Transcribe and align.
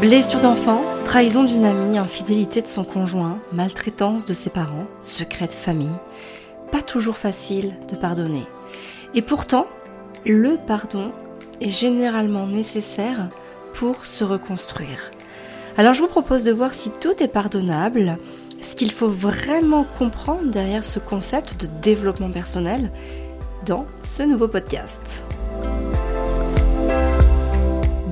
Blessure 0.00 0.40
d'enfant, 0.40 0.82
trahison 1.04 1.44
d'une 1.44 1.66
amie, 1.66 1.98
infidélité 1.98 2.62
de 2.62 2.66
son 2.66 2.84
conjoint, 2.84 3.38
maltraitance 3.52 4.24
de 4.24 4.32
ses 4.32 4.48
parents, 4.48 4.86
secret 5.02 5.46
de 5.46 5.52
famille. 5.52 5.94
Pas 6.72 6.80
toujours 6.80 7.18
facile 7.18 7.74
de 7.86 7.96
pardonner. 7.96 8.46
Et 9.14 9.20
pourtant, 9.20 9.66
le 10.24 10.56
pardon 10.66 11.12
est 11.60 11.68
généralement 11.68 12.46
nécessaire 12.46 13.28
pour 13.74 14.06
se 14.06 14.24
reconstruire. 14.24 15.10
Alors 15.76 15.92
je 15.92 16.00
vous 16.00 16.08
propose 16.08 16.44
de 16.44 16.52
voir 16.52 16.72
si 16.72 16.88
tout 16.88 17.22
est 17.22 17.32
pardonnable, 17.32 18.16
ce 18.62 18.76
qu'il 18.76 18.92
faut 18.92 19.08
vraiment 19.08 19.84
comprendre 19.98 20.50
derrière 20.50 20.84
ce 20.84 20.98
concept 20.98 21.60
de 21.60 21.68
développement 21.82 22.30
personnel 22.30 22.90
dans 23.66 23.84
ce 24.02 24.22
nouveau 24.22 24.48
podcast. 24.48 25.24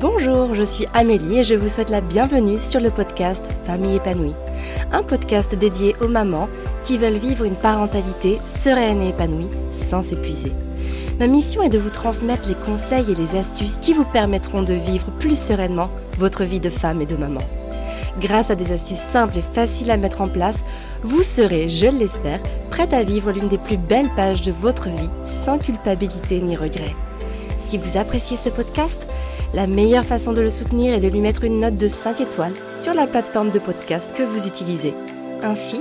Bonjour, 0.01 0.55
je 0.55 0.63
suis 0.63 0.87
Amélie 0.95 1.41
et 1.41 1.45
je 1.45 1.57
vous 1.57 1.67
souhaite 1.67 1.91
la 1.91 2.01
bienvenue 2.01 2.61
sur 2.61 2.79
le 2.79 2.91
podcast 2.91 3.43
Famille 3.65 3.97
épanouie. 3.97 4.35
Un 4.93 5.03
podcast 5.03 5.57
dédié 5.57 5.97
aux 6.01 6.07
mamans 6.07 6.49
qui 6.85 6.99
veulent 6.99 7.17
vivre 7.17 7.45
une 7.45 7.57
parentalité 7.57 8.39
sereine 8.47 9.03
et 9.03 9.09
épanouie 9.09 9.51
sans 9.73 10.05
s'épuiser. 10.05 10.53
Ma 11.19 11.27
mission 11.27 11.65
est 11.65 11.69
de 11.69 11.81
vous 11.81 11.91
transmettre 11.91 12.49
les 12.49 12.55
conseils 12.55 13.11
et 13.11 13.17
les 13.17 13.35
astuces 13.35 13.79
qui 13.79 13.93
vous 13.93 14.05
permettront 14.05 14.63
de 14.63 14.75
vivre 14.75 15.11
plus 15.19 15.37
sereinement 15.37 15.91
votre 16.17 16.45
vie 16.45 16.61
de 16.61 16.71
femme 16.71 17.03
et 17.03 17.07
de 17.07 17.17
maman. 17.17 17.41
Grâce 18.21 18.53
à 18.53 18.55
des 18.55 18.71
astuces 18.71 18.99
simples 18.99 19.39
et 19.39 19.43
faciles 19.43 19.91
à 19.91 19.97
mettre 19.97 20.21
en 20.21 20.29
place, 20.29 20.65
vous 21.03 21.25
serez, 21.25 21.69
je 21.69 21.87
l'espère, 21.87 22.41
prête 22.71 22.93
à 22.93 23.03
vivre 23.03 23.33
l'une 23.33 23.49
des 23.49 23.59
plus 23.59 23.79
belles 23.79 24.15
pages 24.15 24.43
de 24.43 24.53
votre 24.53 24.91
vie 24.91 25.11
sans 25.25 25.59
culpabilité 25.59 26.41
ni 26.41 26.55
regret. 26.55 26.95
Si 27.59 27.79
vous 27.79 27.97
appréciez 27.97 28.37
ce 28.37 28.49
podcast, 28.49 29.09
la 29.55 29.67
meilleure 29.67 30.05
façon 30.05 30.33
de 30.33 30.43
le 30.43 30.51
soutenir 30.51 30.95
est 30.95 31.01
de 31.01 31.09
lui 31.09 31.21
mettre 31.21 31.45
une 31.45 31.61
note 31.61 31.77
de 31.77 31.89
5 31.89 32.21
étoiles 32.21 32.55
sur 32.71 32.93
la 32.93 33.07
plateforme 33.07 33.51
de 33.51 33.59
podcast 33.59 34.13
que 34.15 34.23
vous 34.23 34.47
utilisez. 34.47 34.93
Ainsi, 35.43 35.81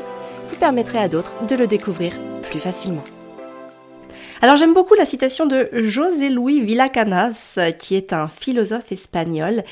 vous 0.50 0.56
permettrez 0.56 1.00
à 1.00 1.10
d'autres 1.10 1.34
de 1.48 1.56
le 1.56 1.68
découvrir 1.68 2.14
plus 2.44 2.60
facilement. 2.60 3.04
Alors 4.42 4.56
j'aime 4.56 4.74
beaucoup 4.74 4.94
la 4.94 5.06
citation 5.06 5.48
de 5.48 5.70
José 5.74 6.30
Luis 6.30 6.62
Villacanas, 6.62 7.60
qui 7.80 7.96
est 7.96 8.14
un 8.14 8.28
philosophe 8.28 8.92
espagnol, 8.92 9.64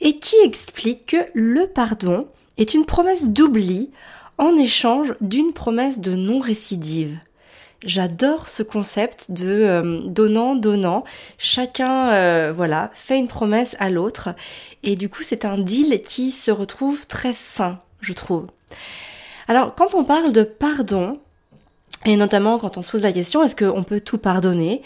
et 0.00 0.18
qui 0.18 0.36
explique 0.42 1.06
que 1.06 1.16
le 1.34 1.68
pardon 1.68 2.26
est 2.58 2.74
une 2.74 2.84
promesse 2.84 3.28
d'oubli 3.28 3.90
en 4.36 4.56
échange 4.56 5.14
d'une 5.20 5.52
promesse 5.52 6.00
de 6.00 6.14
non-récidive. 6.14 7.16
J'adore 7.84 8.48
ce 8.48 8.64
concept 8.64 9.30
de 9.30 9.46
euh, 9.46 10.00
donnant 10.04 10.56
donnant. 10.56 11.04
Chacun 11.38 12.10
euh, 12.10 12.52
voilà 12.54 12.90
fait 12.92 13.18
une 13.18 13.28
promesse 13.28 13.76
à 13.78 13.88
l'autre 13.88 14.30
et 14.82 14.96
du 14.96 15.08
coup 15.08 15.22
c'est 15.22 15.44
un 15.44 15.58
deal 15.58 16.02
qui 16.02 16.32
se 16.32 16.50
retrouve 16.50 17.06
très 17.06 17.32
sain, 17.32 17.78
je 18.00 18.12
trouve. 18.12 18.46
Alors 19.46 19.76
quand 19.76 19.94
on 19.94 20.02
parle 20.02 20.32
de 20.32 20.42
pardon 20.42 21.20
et 22.04 22.16
notamment 22.16 22.58
quand 22.58 22.78
on 22.78 22.82
se 22.82 22.90
pose 22.90 23.02
la 23.02 23.12
question 23.12 23.44
est-ce 23.44 23.54
qu'on 23.54 23.84
peut 23.84 24.00
tout 24.00 24.18
pardonner, 24.18 24.82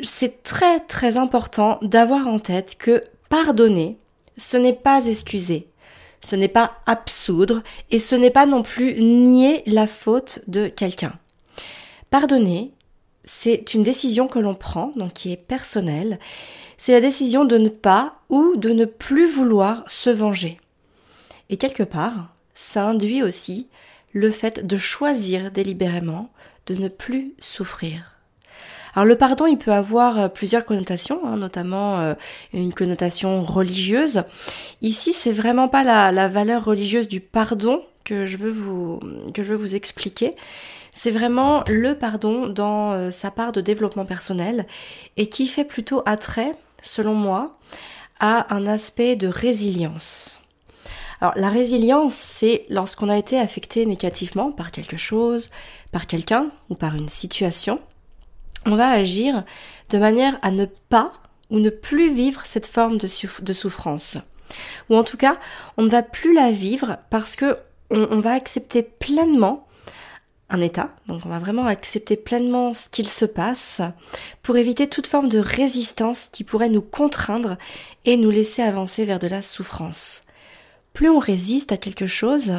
c'est 0.00 0.44
très 0.44 0.78
très 0.78 1.16
important 1.16 1.80
d'avoir 1.82 2.28
en 2.28 2.38
tête 2.38 2.76
que 2.78 3.02
pardonner, 3.28 3.98
ce 4.36 4.56
n'est 4.56 4.72
pas 4.72 5.06
excuser. 5.06 5.66
Ce 6.22 6.36
n'est 6.36 6.48
pas 6.48 6.72
absoudre 6.86 7.62
et 7.90 7.98
ce 7.98 8.14
n'est 8.14 8.30
pas 8.30 8.46
non 8.46 8.62
plus 8.62 9.02
nier 9.02 9.62
la 9.66 9.86
faute 9.86 10.42
de 10.48 10.68
quelqu'un. 10.68 11.14
Pardonner, 12.10 12.72
c'est 13.22 13.74
une 13.74 13.84
décision 13.84 14.26
que 14.26 14.38
l'on 14.38 14.54
prend, 14.54 14.92
donc 14.96 15.12
qui 15.12 15.32
est 15.32 15.36
personnelle. 15.36 16.18
C'est 16.76 16.92
la 16.92 17.00
décision 17.00 17.44
de 17.44 17.56
ne 17.56 17.68
pas 17.68 18.16
ou 18.28 18.56
de 18.56 18.70
ne 18.70 18.84
plus 18.84 19.26
vouloir 19.26 19.84
se 19.86 20.10
venger. 20.10 20.58
Et 21.50 21.56
quelque 21.56 21.82
part, 21.82 22.34
ça 22.54 22.86
induit 22.86 23.22
aussi 23.22 23.68
le 24.12 24.30
fait 24.30 24.66
de 24.66 24.76
choisir 24.76 25.50
délibérément 25.50 26.30
de 26.66 26.74
ne 26.74 26.88
plus 26.88 27.34
souffrir. 27.38 28.16
Alors 28.94 29.06
le 29.06 29.16
pardon, 29.16 29.46
il 29.46 29.58
peut 29.58 29.72
avoir 29.72 30.18
euh, 30.18 30.28
plusieurs 30.28 30.64
connotations, 30.64 31.24
hein, 31.24 31.36
notamment 31.36 32.00
euh, 32.00 32.14
une 32.52 32.74
connotation 32.74 33.42
religieuse. 33.42 34.24
Ici, 34.82 35.12
c'est 35.12 35.32
vraiment 35.32 35.68
pas 35.68 35.84
la, 35.84 36.10
la, 36.10 36.28
valeur 36.28 36.64
religieuse 36.64 37.06
du 37.06 37.20
pardon 37.20 37.84
que 38.04 38.26
je 38.26 38.36
veux 38.36 38.50
vous 38.50 38.98
que 39.32 39.42
je 39.44 39.52
veux 39.52 39.58
vous 39.58 39.76
expliquer 39.76 40.34
c'est 40.92 41.10
vraiment 41.10 41.62
le 41.68 41.94
pardon 41.94 42.48
dans 42.48 42.92
euh, 42.92 43.10
sa 43.10 43.30
part 43.30 43.52
de 43.52 43.60
développement 43.60 44.04
personnel 44.04 44.66
et 45.16 45.28
qui 45.28 45.46
fait 45.46 45.64
plutôt 45.64 46.02
attrait, 46.06 46.54
selon 46.82 47.14
moi, 47.14 47.58
à 48.18 48.54
un 48.54 48.66
aspect 48.66 49.16
de 49.16 49.28
résilience. 49.28 50.40
Alors 51.20 51.34
la 51.36 51.50
résilience, 51.50 52.14
c'est 52.14 52.64
lorsqu'on 52.70 53.08
a 53.08 53.18
été 53.18 53.38
affecté 53.38 53.84
négativement 53.86 54.52
par 54.52 54.70
quelque 54.70 54.96
chose, 54.96 55.50
par 55.92 56.06
quelqu'un 56.06 56.50
ou 56.70 56.74
par 56.74 56.94
une 56.94 57.08
situation, 57.08 57.80
on 58.66 58.76
va 58.76 58.88
agir 58.88 59.44
de 59.90 59.98
manière 59.98 60.38
à 60.42 60.50
ne 60.50 60.64
pas 60.64 61.12
ou 61.50 61.58
ne 61.58 61.70
plus 61.70 62.14
vivre 62.14 62.42
cette 62.44 62.66
forme 62.66 62.98
de, 62.98 63.06
souffrance. 63.52 64.16
Ou 64.88 64.96
en 64.96 65.04
tout 65.04 65.16
cas, 65.16 65.36
on 65.76 65.82
ne 65.82 65.90
va 65.90 66.02
plus 66.02 66.34
la 66.34 66.50
vivre 66.52 66.98
parce 67.10 67.36
que 67.36 67.58
on 67.90 68.20
va 68.20 68.32
accepter 68.32 68.82
pleinement 68.82 69.66
un 70.50 70.60
état, 70.60 70.90
donc 71.06 71.22
on 71.24 71.28
va 71.28 71.38
vraiment 71.38 71.66
accepter 71.66 72.16
pleinement 72.16 72.74
ce 72.74 72.88
qu'il 72.88 73.08
se 73.08 73.24
passe 73.24 73.80
pour 74.42 74.56
éviter 74.56 74.88
toute 74.88 75.06
forme 75.06 75.28
de 75.28 75.38
résistance 75.38 76.28
qui 76.28 76.44
pourrait 76.44 76.68
nous 76.68 76.82
contraindre 76.82 77.56
et 78.04 78.16
nous 78.16 78.30
laisser 78.30 78.62
avancer 78.62 79.04
vers 79.04 79.18
de 79.18 79.28
la 79.28 79.42
souffrance. 79.42 80.24
Plus 80.92 81.08
on 81.08 81.18
résiste 81.18 81.72
à 81.72 81.76
quelque 81.76 82.06
chose, 82.06 82.54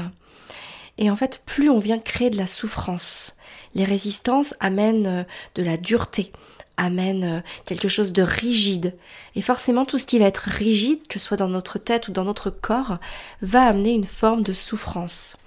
et 0.97 1.09
en 1.09 1.16
fait 1.16 1.44
plus 1.46 1.69
on 1.69 1.79
vient 1.79 2.00
créer 2.00 2.29
de 2.29 2.38
la 2.38 2.47
souffrance. 2.47 3.35
Les 3.75 3.85
résistances 3.85 4.56
amènent 4.59 5.08
euh, 5.08 5.23
de 5.56 5.63
la 5.63 5.78
dureté, 5.78 6.31
amènent 6.78 7.38
euh, 7.38 7.41
quelque 7.66 7.88
chose 7.88 8.12
de 8.12 8.23
rigide. 8.23 8.96
Et 9.35 9.41
forcément 9.41 9.85
tout 9.85 9.97
ce 9.97 10.06
qui 10.06 10.19
va 10.19 10.25
être 10.25 10.44
rigide, 10.50 11.08
que 11.08 11.19
ce 11.19 11.25
soit 11.25 11.38
dans 11.38 11.47
notre 11.47 11.78
tête 11.78 12.08
ou 12.08 12.12
dans 12.12 12.25
notre 12.25 12.50
corps, 12.50 12.97
va 13.41 13.63
amener 13.63 13.91
une 13.91 14.06
forme 14.06 14.44
de 14.44 14.53
souffrance. 14.53 15.38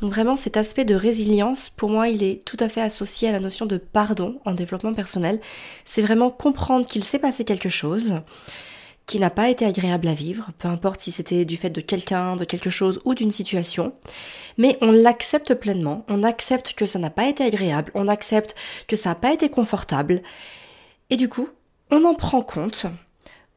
Donc 0.00 0.12
vraiment 0.12 0.36
cet 0.36 0.56
aspect 0.56 0.84
de 0.84 0.94
résilience, 0.94 1.70
pour 1.70 1.90
moi, 1.90 2.08
il 2.08 2.22
est 2.22 2.44
tout 2.44 2.56
à 2.60 2.68
fait 2.68 2.82
associé 2.82 3.28
à 3.28 3.32
la 3.32 3.40
notion 3.40 3.66
de 3.66 3.78
pardon 3.78 4.40
en 4.44 4.52
développement 4.52 4.94
personnel. 4.94 5.40
C'est 5.84 6.02
vraiment 6.02 6.30
comprendre 6.30 6.86
qu'il 6.86 7.04
s'est 7.04 7.18
passé 7.18 7.44
quelque 7.44 7.68
chose 7.68 8.20
qui 9.06 9.20
n'a 9.20 9.30
pas 9.30 9.48
été 9.48 9.64
agréable 9.64 10.08
à 10.08 10.14
vivre, 10.14 10.50
peu 10.58 10.66
importe 10.66 11.00
si 11.00 11.12
c'était 11.12 11.44
du 11.44 11.56
fait 11.56 11.70
de 11.70 11.80
quelqu'un, 11.80 12.34
de 12.34 12.44
quelque 12.44 12.70
chose 12.70 13.00
ou 13.04 13.14
d'une 13.14 13.30
situation, 13.30 13.94
mais 14.58 14.76
on 14.80 14.90
l'accepte 14.90 15.54
pleinement, 15.54 16.04
on 16.08 16.24
accepte 16.24 16.74
que 16.74 16.86
ça 16.86 16.98
n'a 16.98 17.10
pas 17.10 17.28
été 17.28 17.44
agréable, 17.44 17.92
on 17.94 18.08
accepte 18.08 18.56
que 18.88 18.96
ça 18.96 19.10
n'a 19.10 19.14
pas 19.14 19.32
été 19.32 19.48
confortable, 19.48 20.22
et 21.08 21.16
du 21.16 21.28
coup, 21.28 21.48
on 21.92 22.04
en 22.04 22.14
prend 22.14 22.42
compte 22.42 22.86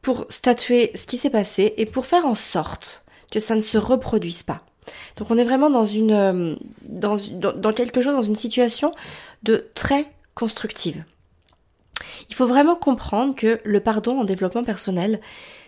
pour 0.02 0.24
statuer 0.28 0.92
ce 0.94 1.06
qui 1.06 1.18
s'est 1.18 1.30
passé 1.30 1.74
et 1.76 1.84
pour 1.84 2.06
faire 2.06 2.26
en 2.26 2.36
sorte 2.36 3.04
que 3.32 3.40
ça 3.40 3.56
ne 3.56 3.60
se 3.60 3.76
reproduise 3.76 4.44
pas. 4.44 4.62
Donc 5.16 5.30
on 5.30 5.38
est 5.38 5.44
vraiment 5.44 5.70
dans 5.70 5.86
une 5.86 6.12
euh, 6.12 6.54
dans, 6.82 7.16
dans, 7.36 7.72
quelque 7.72 8.00
chose, 8.00 8.14
dans 8.14 8.22
une 8.22 8.36
situation 8.36 8.92
de 9.42 9.68
très 9.74 10.06
constructive. 10.34 11.04
Il 12.28 12.34
faut 12.34 12.46
vraiment 12.46 12.76
comprendre 12.76 13.34
que 13.34 13.60
le 13.64 13.80
pardon 13.80 14.20
en 14.20 14.24
développement 14.24 14.64
personnel, 14.64 15.20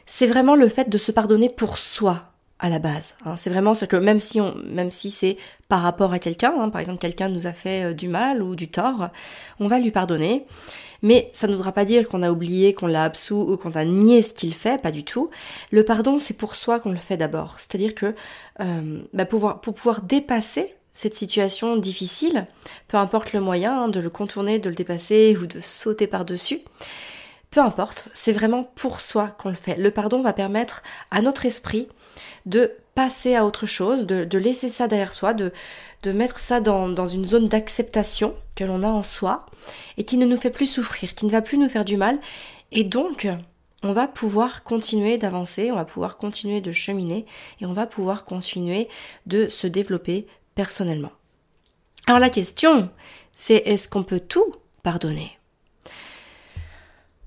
c'est 0.06 0.26
vraiment 0.26 0.54
le 0.54 0.68
fait 0.68 0.88
de 0.88 0.98
se 0.98 1.12
pardonner 1.12 1.48
pour 1.48 1.78
soi 1.78 2.32
à 2.58 2.68
la 2.68 2.78
base. 2.78 3.16
Hein. 3.24 3.36
C'est 3.36 3.50
vraiment 3.50 3.74
ce 3.74 3.84
que 3.84 3.96
même 3.96 4.20
si 4.20 4.40
on, 4.40 4.54
même 4.64 4.90
si 4.90 5.10
c'est 5.10 5.36
par 5.68 5.82
rapport 5.82 6.12
à 6.12 6.18
quelqu'un, 6.18 6.54
hein, 6.58 6.70
par 6.70 6.80
exemple 6.80 7.00
quelqu'un 7.00 7.28
nous 7.28 7.46
a 7.46 7.52
fait 7.52 7.90
euh, 7.90 7.92
du 7.92 8.08
mal 8.08 8.42
ou 8.42 8.54
du 8.54 8.68
tort, 8.68 9.08
on 9.58 9.66
va 9.66 9.78
lui 9.78 9.90
pardonner. 9.90 10.46
Mais 11.02 11.30
ça 11.32 11.46
ne 11.46 11.54
voudra 11.54 11.72
pas 11.72 11.84
dire 11.84 12.08
qu'on 12.08 12.22
a 12.22 12.30
oublié, 12.30 12.74
qu'on 12.74 12.86
l'a 12.86 13.04
absous 13.04 13.40
ou 13.40 13.56
qu'on 13.56 13.72
a 13.72 13.84
nié 13.84 14.22
ce 14.22 14.32
qu'il 14.32 14.54
fait, 14.54 14.80
pas 14.80 14.92
du 14.92 15.04
tout. 15.04 15.30
Le 15.70 15.84
pardon, 15.84 16.18
c'est 16.18 16.36
pour 16.36 16.54
soi 16.54 16.80
qu'on 16.80 16.92
le 16.92 16.96
fait 16.96 17.16
d'abord. 17.16 17.56
C'est-à-dire 17.58 17.94
que 17.94 18.14
euh, 18.60 19.02
bah, 19.12 19.24
pour 19.24 19.74
pouvoir 19.74 20.02
dépasser 20.02 20.74
cette 20.94 21.14
situation 21.14 21.76
difficile, 21.76 22.46
peu 22.88 22.96
importe 22.96 23.32
le 23.32 23.40
moyen 23.40 23.84
hein, 23.84 23.88
de 23.88 24.00
le 24.00 24.10
contourner, 24.10 24.58
de 24.58 24.68
le 24.68 24.74
dépasser 24.74 25.36
ou 25.40 25.46
de 25.46 25.58
sauter 25.60 26.06
par-dessus, 26.06 26.60
peu 27.50 27.60
importe, 27.60 28.08
c'est 28.14 28.32
vraiment 28.32 28.64
pour 28.74 29.00
soi 29.00 29.28
qu'on 29.38 29.50
le 29.50 29.54
fait. 29.54 29.76
Le 29.76 29.90
pardon 29.90 30.22
va 30.22 30.32
permettre 30.32 30.82
à 31.10 31.20
notre 31.20 31.46
esprit 31.46 31.88
de 32.46 32.72
passer 32.94 33.34
à 33.34 33.44
autre 33.44 33.66
chose, 33.66 34.06
de, 34.06 34.38
laisser 34.38 34.68
ça 34.68 34.88
derrière 34.88 35.12
soi, 35.12 35.34
de, 35.34 35.52
mettre 36.06 36.40
ça 36.40 36.60
dans, 36.60 36.88
dans 36.88 37.06
une 37.06 37.24
zone 37.24 37.48
d'acceptation 37.48 38.34
que 38.54 38.64
l'on 38.64 38.82
a 38.82 38.88
en 38.88 39.02
soi 39.02 39.46
et 39.96 40.04
qui 40.04 40.16
ne 40.16 40.26
nous 40.26 40.36
fait 40.36 40.50
plus 40.50 40.66
souffrir, 40.66 41.14
qui 41.14 41.26
ne 41.26 41.30
va 41.30 41.42
plus 41.42 41.58
nous 41.58 41.68
faire 41.68 41.84
du 41.84 41.96
mal. 41.96 42.18
Et 42.70 42.84
donc, 42.84 43.28
on 43.82 43.92
va 43.92 44.06
pouvoir 44.06 44.62
continuer 44.62 45.18
d'avancer, 45.18 45.70
on 45.70 45.76
va 45.76 45.84
pouvoir 45.84 46.16
continuer 46.16 46.60
de 46.60 46.72
cheminer 46.72 47.26
et 47.60 47.66
on 47.66 47.72
va 47.72 47.86
pouvoir 47.86 48.24
continuer 48.24 48.88
de 49.26 49.48
se 49.48 49.66
développer 49.66 50.26
personnellement. 50.54 51.12
Alors 52.06 52.20
la 52.20 52.30
question, 52.30 52.90
c'est 53.36 53.62
est-ce 53.66 53.88
qu'on 53.88 54.02
peut 54.02 54.20
tout 54.20 54.52
pardonner? 54.82 55.38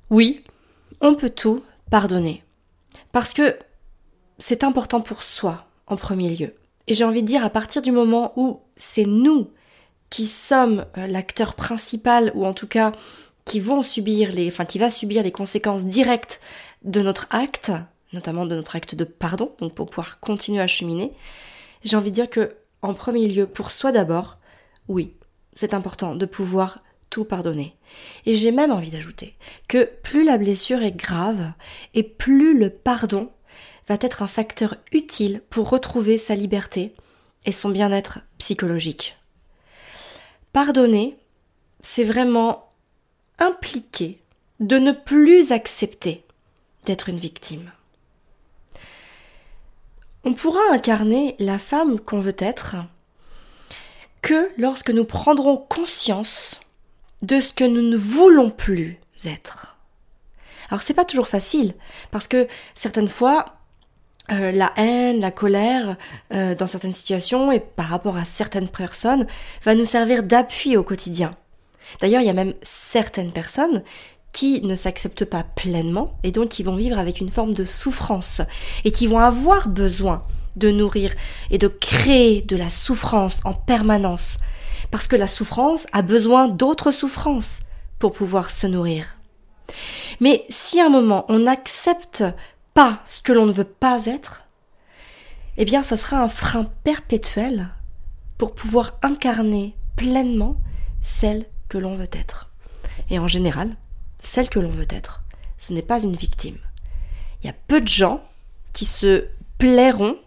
Oui, 0.10 0.44
on 1.02 1.16
peut 1.16 1.30
tout 1.30 1.64
pardonner. 1.90 2.44
Parce 3.12 3.34
que 3.34 3.58
c'est 4.38 4.64
important 4.64 5.02
pour 5.02 5.24
soi 5.24 5.66
en 5.88 5.98
premier 5.98 6.36
lieu. 6.36 6.54
Et 6.88 6.94
j'ai 6.94 7.04
envie 7.04 7.22
de 7.22 7.28
dire, 7.28 7.44
à 7.44 7.50
partir 7.50 7.82
du 7.82 7.92
moment 7.92 8.34
où 8.36 8.60
c'est 8.78 9.06
nous 9.06 9.52
qui 10.10 10.26
sommes 10.26 10.86
euh, 10.98 11.08
l'acteur 11.08 11.56
principal, 11.56 12.32
ou 12.36 12.46
en 12.46 12.54
tout 12.54 12.68
cas 12.68 12.92
qui 13.44 13.60
vont 13.60 13.82
subir 13.82 14.32
les, 14.32 14.48
enfin 14.48 14.66
qui 14.66 14.80
va 14.80 14.90
subir 14.90 15.24
les 15.24 15.32
conséquences 15.32 15.86
directes 15.86 16.42
de 16.84 17.02
notre 17.02 17.28
acte, 17.30 17.72
notamment 18.14 18.46
de 18.46 18.56
notre 18.56 18.76
acte 18.76 18.96
de 18.96 19.04
pardon, 19.04 19.52
donc 19.60 19.74
pour 19.74 19.86
pouvoir 19.88 20.20
continuer 20.20 20.62
à 20.62 20.68
cheminer, 20.68 21.14
j'ai 21.84 21.98
envie 21.98 22.12
de 22.12 22.16
dire 22.16 22.30
que, 22.30 22.56
en 22.82 22.94
premier 22.94 23.28
lieu, 23.28 23.48
pour 23.48 23.72
soi 23.72 23.92
d'abord, 23.92 24.38
oui, 24.88 25.14
c'est 25.54 25.74
important 25.74 26.16
de 26.16 26.26
pouvoir 26.26 26.80
tout 27.10 27.26
pardonner. 27.26 27.76
Et 28.26 28.36
j'ai 28.36 28.52
même 28.52 28.72
envie 28.72 28.90
d'ajouter 28.90 29.36
que 29.68 29.90
plus 30.04 30.24
la 30.24 30.38
blessure 30.38 30.82
est 30.82 30.96
grave 30.96 31.52
et 31.94 32.04
plus 32.04 32.58
le 32.58 32.70
pardon 32.70 33.30
va 33.88 33.98
être 34.02 34.24
un 34.24 34.28
facteur 34.28 34.78
utile 34.92 35.42
pour 35.50 35.70
retrouver 35.70 36.18
sa 36.18 36.36
liberté 36.36 36.96
et 37.46 37.52
son 37.52 37.70
bien-être 37.70 38.20
psychologique. 38.38 39.18
Pardonner, 40.54 41.18
c'est 41.82 42.04
vraiment 42.04 42.72
impliquer 43.40 44.20
de 44.60 44.78
ne 44.78 44.92
plus 44.92 45.52
accepter 45.52 46.24
d'être 46.86 47.10
une 47.10 47.18
victime. 47.18 47.72
On 50.24 50.34
pourra 50.34 50.62
incarner 50.72 51.36
la 51.40 51.60
femme 51.60 52.00
qu'on 52.00 52.20
veut 52.20 52.36
être 52.40 52.78
que 54.22 54.50
lorsque 54.58 54.90
nous 54.90 55.06
prendrons 55.06 55.58
conscience 55.58 56.60
de 57.22 57.40
ce 57.40 57.54
que 57.54 57.64
nous 57.64 57.84
ne 57.84 57.98
voulons 57.98 58.50
plus 58.50 59.00
être. 59.26 59.78
Alors 60.70 60.82
c'est 60.82 60.96
pas 60.96 61.06
toujours 61.06 61.28
facile 61.28 61.76
parce 62.10 62.28
que 62.28 62.48
certaines 62.74 63.08
fois 63.08 63.55
euh, 64.32 64.52
la 64.52 64.74
haine, 64.76 65.20
la 65.20 65.32
colère 65.32 65.98
euh, 66.34 66.56
dans 66.56 66.66
certaines 66.66 66.94
situations 66.94 67.52
et 67.52 67.60
par 67.60 67.88
rapport 67.88 68.18
à 68.18 68.26
certaines 68.26 68.70
personnes 68.70 69.28
va 69.64 69.76
nous 69.76 69.86
servir 69.86 70.24
d'appui 70.24 70.78
au 70.78 70.84
quotidien. 70.84 71.36
D'ailleurs, 72.02 72.22
il 72.22 72.28
y 72.28 72.32
a 72.32 72.34
même 72.34 72.56
certaines 72.64 73.32
personnes 73.32 73.84
qui 74.32 74.62
ne 74.62 74.76
s'acceptent 74.76 75.26
pas 75.26 75.44
pleinement 75.44 76.18
et 76.24 76.32
donc 76.32 76.50
qui 76.50 76.64
vont 76.64 76.76
vivre 76.76 76.98
avec 76.98 77.22
une 77.22 77.30
forme 77.30 77.54
de 77.54 77.64
souffrance 77.64 78.42
et 78.84 78.92
qui 78.92 79.08
vont 79.08 79.20
avoir 79.20 79.70
besoin 79.70 80.24
de 80.56 80.72
nourrir 80.72 81.14
et 81.52 81.58
de 81.58 81.68
créer 81.68 82.42
de 82.42 82.56
la 82.56 82.70
souffrance 82.70 83.40
en 83.46 83.54
permanence 83.54 84.40
parce 84.92 85.08
que 85.08 85.16
la 85.16 85.28
souffrance 85.28 85.88
a 85.94 86.02
besoin 86.02 86.48
d'autres 86.48 86.92
souffrances 86.92 87.62
pour 88.00 88.12
pouvoir 88.12 88.50
se 88.50 88.68
nourrir. 88.68 89.06
Mais 90.20 90.46
si 90.50 90.80
à 90.80 90.88
un 90.88 90.90
moment 90.90 91.26
on 91.30 91.40
n'accepte 91.40 92.24
pas 92.76 93.02
ce 93.08 93.22
que 93.22 93.32
l'on 93.34 93.48
ne 93.48 93.52
veut 93.52 93.64
pas 93.64 94.06
être, 94.06 94.46
eh 95.58 95.66
bien 95.66 95.82
ça 95.82 95.98
sera 95.98 96.22
un 96.22 96.28
frein 96.28 96.66
perpétuel 96.84 97.70
pour 98.38 98.54
pouvoir 98.54 99.00
incarner 99.02 99.74
pleinement 99.96 100.58
celle 101.02 101.46
que 101.70 101.78
l'on 101.78 101.96
veut 101.96 102.10
être. 102.12 102.52
Et 103.10 103.18
en 103.18 103.28
général, 103.28 103.76
celle 104.20 104.50
que 104.50 104.60
l'on 104.60 104.70
veut 104.70 104.88
être, 104.90 105.22
ce 105.58 105.74
n'est 105.74 105.82
pas 105.82 106.04
une 106.04 106.16
victime. 106.16 106.58
Il 107.42 107.48
y 107.48 107.50
a 107.50 107.56
peu 107.68 107.80
de 107.80 107.88
gens 107.88 108.22
qui 108.74 108.86
se 108.86 109.26
plairont 109.58 110.18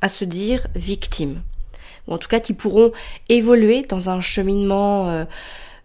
à 0.00 0.08
se 0.08 0.24
dire 0.24 0.66
victime 0.74 1.42
ou 2.08 2.14
en 2.14 2.18
tout 2.18 2.28
cas 2.28 2.40
qui 2.40 2.54
pourront 2.54 2.92
évoluer 3.28 3.82
dans 3.82 4.10
un 4.10 4.20
cheminement 4.20 5.10
euh, 5.10 5.24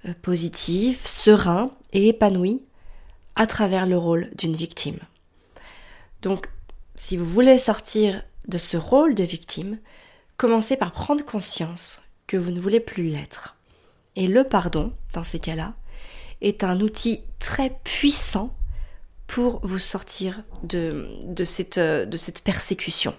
euh, 0.08 0.14
positif, 0.22 1.06
serein 1.06 1.72
et 1.94 2.10
épanoui 2.10 2.64
à 3.36 3.46
travers 3.46 3.86
le 3.86 3.98
rôle 3.98 4.32
d'une 4.36 4.56
victime. 4.56 5.00
Donc, 6.22 6.50
si 6.96 7.18
vous 7.18 7.26
voulez 7.26 7.58
sortir 7.58 8.24
de 8.48 8.58
ce 8.58 8.78
rôle 8.78 9.16
de 9.16 9.24
victime, 9.24 9.80
commencez 10.38 10.76
par 10.76 10.92
prendre 10.92 11.24
conscience 11.24 12.02
que 12.28 12.38
vous 12.38 12.52
ne 12.52 12.60
voulez 12.60 12.80
plus 12.80 13.04
l'être. 13.04 13.56
Et 14.16 14.28
le 14.28 14.44
pardon, 14.44 14.94
dans 15.14 15.24
ces 15.24 15.40
cas-là, 15.40 15.74
est 16.42 16.64
un 16.64 16.80
outil 16.80 17.24
très 17.40 17.78
puissant 17.84 18.56
pour 19.28 19.60
vous 19.64 19.80
sortir 19.80 20.44
de, 20.64 21.08
cette, 21.44 21.80
de 21.80 22.18
cette 22.18 22.42
persécution. 22.42 23.16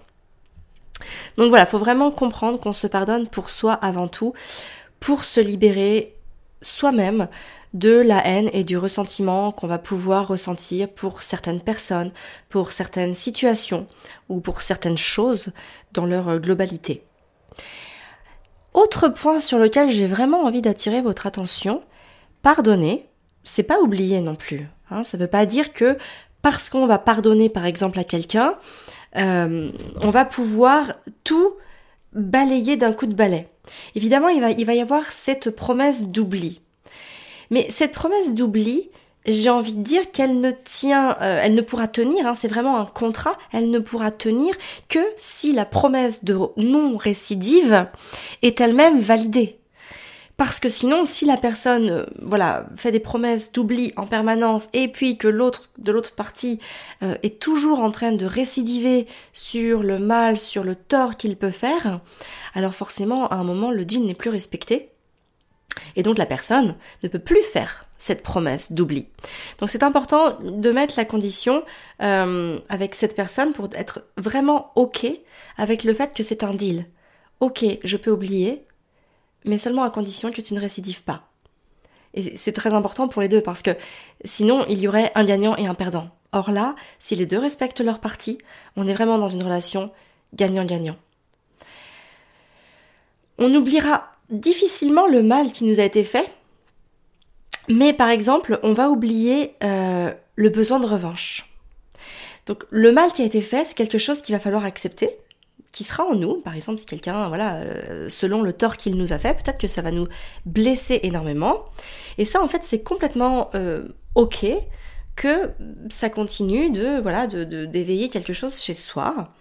Donc 1.37 1.49
voilà, 1.49 1.63
il 1.63 1.69
faut 1.69 1.77
vraiment 1.77 2.11
comprendre 2.11 2.59
qu'on 2.59 2.73
se 2.73 2.87
pardonne 2.87 3.27
pour 3.27 3.49
soi 3.49 3.73
avant 3.73 4.07
tout, 4.07 4.33
pour 4.99 5.23
se 5.23 5.39
libérer 5.39 6.15
soi-même 6.61 7.27
de 7.73 7.91
la 7.91 8.25
haine 8.27 8.49
et 8.53 8.63
du 8.63 8.77
ressentiment 8.77 9.51
qu'on 9.51 9.67
va 9.67 9.77
pouvoir 9.77 10.27
ressentir 10.27 10.89
pour 10.89 11.21
certaines 11.21 11.61
personnes, 11.61 12.11
pour 12.49 12.71
certaines 12.71 13.15
situations 13.15 13.87
ou 14.29 14.41
pour 14.41 14.61
certaines 14.61 14.97
choses 14.97 15.51
dans 15.93 16.05
leur 16.05 16.39
globalité. 16.39 17.03
Autre 18.73 19.09
point 19.09 19.39
sur 19.39 19.57
lequel 19.57 19.91
j'ai 19.91 20.07
vraiment 20.07 20.43
envie 20.43 20.61
d'attirer 20.61 21.01
votre 21.01 21.27
attention, 21.27 21.81
pardonner, 22.41 23.05
c'est 23.43 23.63
pas 23.63 23.79
oublier 23.79 24.21
non 24.21 24.35
plus. 24.35 24.67
Hein. 24.89 25.03
ça 25.03 25.17
veut 25.17 25.27
pas 25.27 25.45
dire 25.45 25.73
que 25.73 25.97
parce 26.41 26.69
qu'on 26.69 26.87
va 26.87 26.97
pardonner 26.97 27.49
par 27.49 27.65
exemple 27.65 27.99
à 27.99 28.03
quelqu'un, 28.03 28.55
euh, 29.17 29.69
on 30.01 30.09
va 30.09 30.25
pouvoir 30.25 30.93
tout 31.23 31.53
balayer 32.13 32.75
d'un 32.75 32.93
coup 32.93 33.07
de 33.07 33.13
balai. 33.13 33.47
Évidemment, 33.95 34.27
il 34.29 34.65
va 34.65 34.73
y 34.73 34.81
avoir 34.81 35.05
cette 35.11 35.49
promesse 35.51 36.07
d'oubli. 36.07 36.61
Mais 37.51 37.67
cette 37.69 37.91
promesse 37.91 38.33
d'oubli, 38.33 38.89
j'ai 39.25 39.49
envie 39.49 39.75
de 39.75 39.83
dire 39.83 40.11
qu'elle 40.11 40.39
ne 40.39 40.51
tient, 40.51 41.15
euh, 41.21 41.41
elle 41.43 41.53
ne 41.53 41.61
pourra 41.61 41.87
tenir, 41.87 42.25
hein, 42.25 42.33
c'est 42.33 42.47
vraiment 42.47 42.79
un 42.79 42.85
contrat, 42.85 43.33
elle 43.51 43.69
ne 43.69 43.79
pourra 43.79 44.09
tenir 44.09 44.55
que 44.89 44.99
si 45.17 45.53
la 45.53 45.65
promesse 45.65 46.23
de 46.23 46.37
non-récidive 46.57 47.87
est 48.41 48.59
elle-même 48.61 48.99
validée. 48.99 49.57
Parce 50.37 50.59
que 50.59 50.69
sinon, 50.69 51.05
si 51.05 51.25
la 51.25 51.37
personne, 51.37 51.89
euh, 51.89 52.05
voilà, 52.19 52.65
fait 52.75 52.91
des 52.91 52.99
promesses 52.99 53.51
d'oubli 53.51 53.93
en 53.95 54.07
permanence 54.07 54.69
et 54.73 54.87
puis 54.87 55.17
que 55.17 55.27
l'autre, 55.27 55.69
de 55.77 55.91
l'autre 55.91 56.15
partie, 56.15 56.59
euh, 57.03 57.15
est 57.21 57.39
toujours 57.39 57.79
en 57.79 57.91
train 57.91 58.11
de 58.11 58.25
récidiver 58.25 59.05
sur 59.33 59.83
le 59.83 59.99
mal, 59.99 60.39
sur 60.39 60.63
le 60.63 60.73
tort 60.73 61.15
qu'il 61.15 61.35
peut 61.35 61.51
faire, 61.51 61.99
alors 62.55 62.73
forcément, 62.73 63.27
à 63.27 63.35
un 63.35 63.43
moment, 63.43 63.69
le 63.69 63.85
deal 63.85 64.03
n'est 64.03 64.15
plus 64.15 64.31
respecté. 64.31 64.89
Et 65.95 66.03
donc 66.03 66.17
la 66.17 66.25
personne 66.25 66.75
ne 67.03 67.07
peut 67.07 67.19
plus 67.19 67.43
faire 67.43 67.85
cette 67.97 68.23
promesse 68.23 68.71
d'oubli. 68.71 69.07
Donc 69.59 69.69
c'est 69.69 69.83
important 69.83 70.39
de 70.41 70.71
mettre 70.71 70.95
la 70.97 71.05
condition 71.05 71.63
euh, 72.01 72.59
avec 72.67 72.95
cette 72.95 73.15
personne 73.15 73.53
pour 73.53 73.69
être 73.73 74.03
vraiment 74.17 74.71
OK 74.75 75.05
avec 75.57 75.83
le 75.83 75.93
fait 75.93 76.13
que 76.13 76.23
c'est 76.23 76.43
un 76.43 76.53
deal. 76.53 76.87
Ok, 77.39 77.63
je 77.83 77.97
peux 77.97 78.11
oublier, 78.11 78.65
mais 79.45 79.57
seulement 79.57 79.83
à 79.83 79.91
condition 79.91 80.31
que 80.31 80.41
tu 80.41 80.53
ne 80.53 80.59
récidives 80.59 81.03
pas. 81.03 81.27
Et 82.13 82.37
c'est 82.37 82.51
très 82.51 82.73
important 82.73 83.07
pour 83.07 83.21
les 83.21 83.29
deux 83.29 83.41
parce 83.41 83.61
que 83.61 83.71
sinon 84.25 84.65
il 84.67 84.79
y 84.79 84.87
aurait 84.87 85.11
un 85.15 85.23
gagnant 85.23 85.55
et 85.55 85.67
un 85.67 85.75
perdant. 85.75 86.09
Or 86.33 86.51
là, 86.51 86.75
si 86.99 87.15
les 87.15 87.25
deux 87.25 87.39
respectent 87.39 87.81
leur 87.81 87.99
partie, 87.99 88.37
on 88.75 88.87
est 88.87 88.93
vraiment 88.93 89.17
dans 89.17 89.27
une 89.27 89.43
relation 89.43 89.91
gagnant-gagnant. 90.33 90.95
On 93.37 93.53
oubliera 93.53 94.10
difficilement 94.31 95.07
le 95.07 95.21
mal 95.21 95.51
qui 95.51 95.65
nous 95.65 95.79
a 95.79 95.83
été 95.83 96.03
fait, 96.03 96.31
mais 97.69 97.93
par 97.93 98.09
exemple, 98.09 98.59
on 98.63 98.73
va 98.73 98.89
oublier 98.89 99.55
euh, 99.63 100.13
le 100.35 100.49
besoin 100.49 100.79
de 100.79 100.87
revanche. 100.87 101.49
Donc 102.45 102.63
le 102.69 102.91
mal 102.91 103.11
qui 103.11 103.21
a 103.21 103.25
été 103.25 103.41
fait, 103.41 103.65
c'est 103.65 103.75
quelque 103.75 103.97
chose 103.97 104.21
qu'il 104.21 104.33
va 104.33 104.39
falloir 104.39 104.65
accepter, 104.65 105.09
qui 105.71 105.83
sera 105.83 106.03
en 106.03 106.15
nous. 106.15 106.41
Par 106.41 106.55
exemple, 106.55 106.79
si 106.79 106.85
quelqu'un, 106.85 107.27
voilà, 107.27 107.57
euh, 107.57 108.09
selon 108.09 108.41
le 108.41 108.53
tort 108.53 108.77
qu'il 108.77 108.97
nous 108.97 109.13
a 109.13 109.19
fait, 109.19 109.35
peut-être 109.35 109.59
que 109.59 109.67
ça 109.67 109.81
va 109.81 109.91
nous 109.91 110.07
blesser 110.45 111.01
énormément. 111.03 111.65
Et 112.17 112.25
ça, 112.25 112.41
en 112.41 112.47
fait, 112.47 112.63
c'est 112.63 112.83
complètement 112.83 113.51
euh, 113.55 113.87
ok 114.15 114.45
que 115.15 115.51
ça 115.89 116.09
continue 116.09 116.71
de, 116.71 116.99
voilà, 116.99 117.27
de, 117.27 117.43
d'éveiller 117.65 118.09
quelque 118.09 118.33
chose 118.33 118.59
chez 118.61 118.73
soi. 118.73 119.33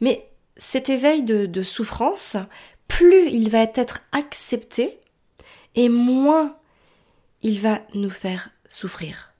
Mais 0.00 0.28
cet 0.56 0.90
éveil 0.90 1.22
de, 1.22 1.46
de 1.46 1.62
souffrance, 1.62 2.36
plus 2.88 3.28
il 3.28 3.50
va 3.50 3.60
être 3.60 4.00
accepté, 4.12 4.98
et 5.74 5.88
moins 5.88 6.56
il 7.42 7.60
va 7.60 7.80
nous 7.94 8.10
faire 8.10 8.50
souffrir. 8.68 9.32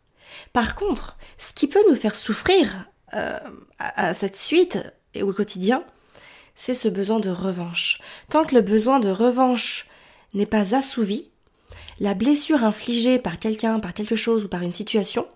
Par 0.53 0.75
contre, 0.75 1.17
ce 1.39 1.53
qui 1.53 1.69
peut 1.69 1.83
nous 1.89 1.95
faire 1.95 2.17
souffrir 2.17 2.87
euh, 3.15 3.39
à, 3.79 4.09
à 4.09 4.15
cette 4.15 4.37
suite 4.37 4.79
et 5.15 5.23
au 5.23 5.33
quotidien, 5.33 5.85
c'est 6.55 6.75
ce 6.75 6.89
besoin 6.89 7.21
de 7.21 7.31
revanche. 7.31 8.01
Tant 8.31 8.45
que 8.45 8.55
le 8.55 8.61
besoin 8.61 9.01
de 9.01 9.11
revanche 9.11 9.89
n'est 10.35 10.47
pas 10.47 10.75
assouvi, 10.75 11.31
la 12.01 12.15
blessure 12.15 12.65
infligée 12.65 13.19
par 13.19 13.39
quelqu'un, 13.39 13.81
par 13.81 13.95
quelque 13.95 14.17
chose 14.17 14.45
ou 14.45 14.49
par 14.49 14.63
une 14.63 14.73
situation 14.73 15.27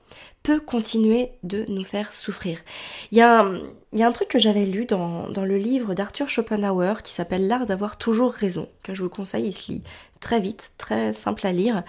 peut 0.49 0.61
continuer 0.61 1.33
de 1.43 1.67
nous 1.69 1.85
faire 1.85 2.15
souffrir. 2.15 2.59
Il 3.13 3.19
y 3.19 3.21
a 3.21 3.45
un, 3.45 4.13
truc 4.13 4.29
que 4.29 4.39
j'avais 4.39 4.65
lu 4.65 4.87
dans, 4.87 5.29
dans, 5.29 5.45
le 5.45 5.59
livre 5.59 5.93
d'Arthur 5.93 6.31
Schopenhauer 6.31 7.03
qui 7.03 7.13
s'appelle 7.13 7.49
L'art 7.49 7.67
d'avoir 7.67 7.99
toujours 7.99 8.33
raison, 8.33 8.67
que 8.83 8.95
je 8.95 9.03
vous 9.03 9.11
conseille, 9.11 9.49
il 9.49 9.53
se 9.53 9.71
lit 9.71 9.83
très 10.21 10.41
vite, 10.41 10.73
très 10.79 11.13
simple 11.13 11.47
à 11.47 11.53
lire. 11.53 11.83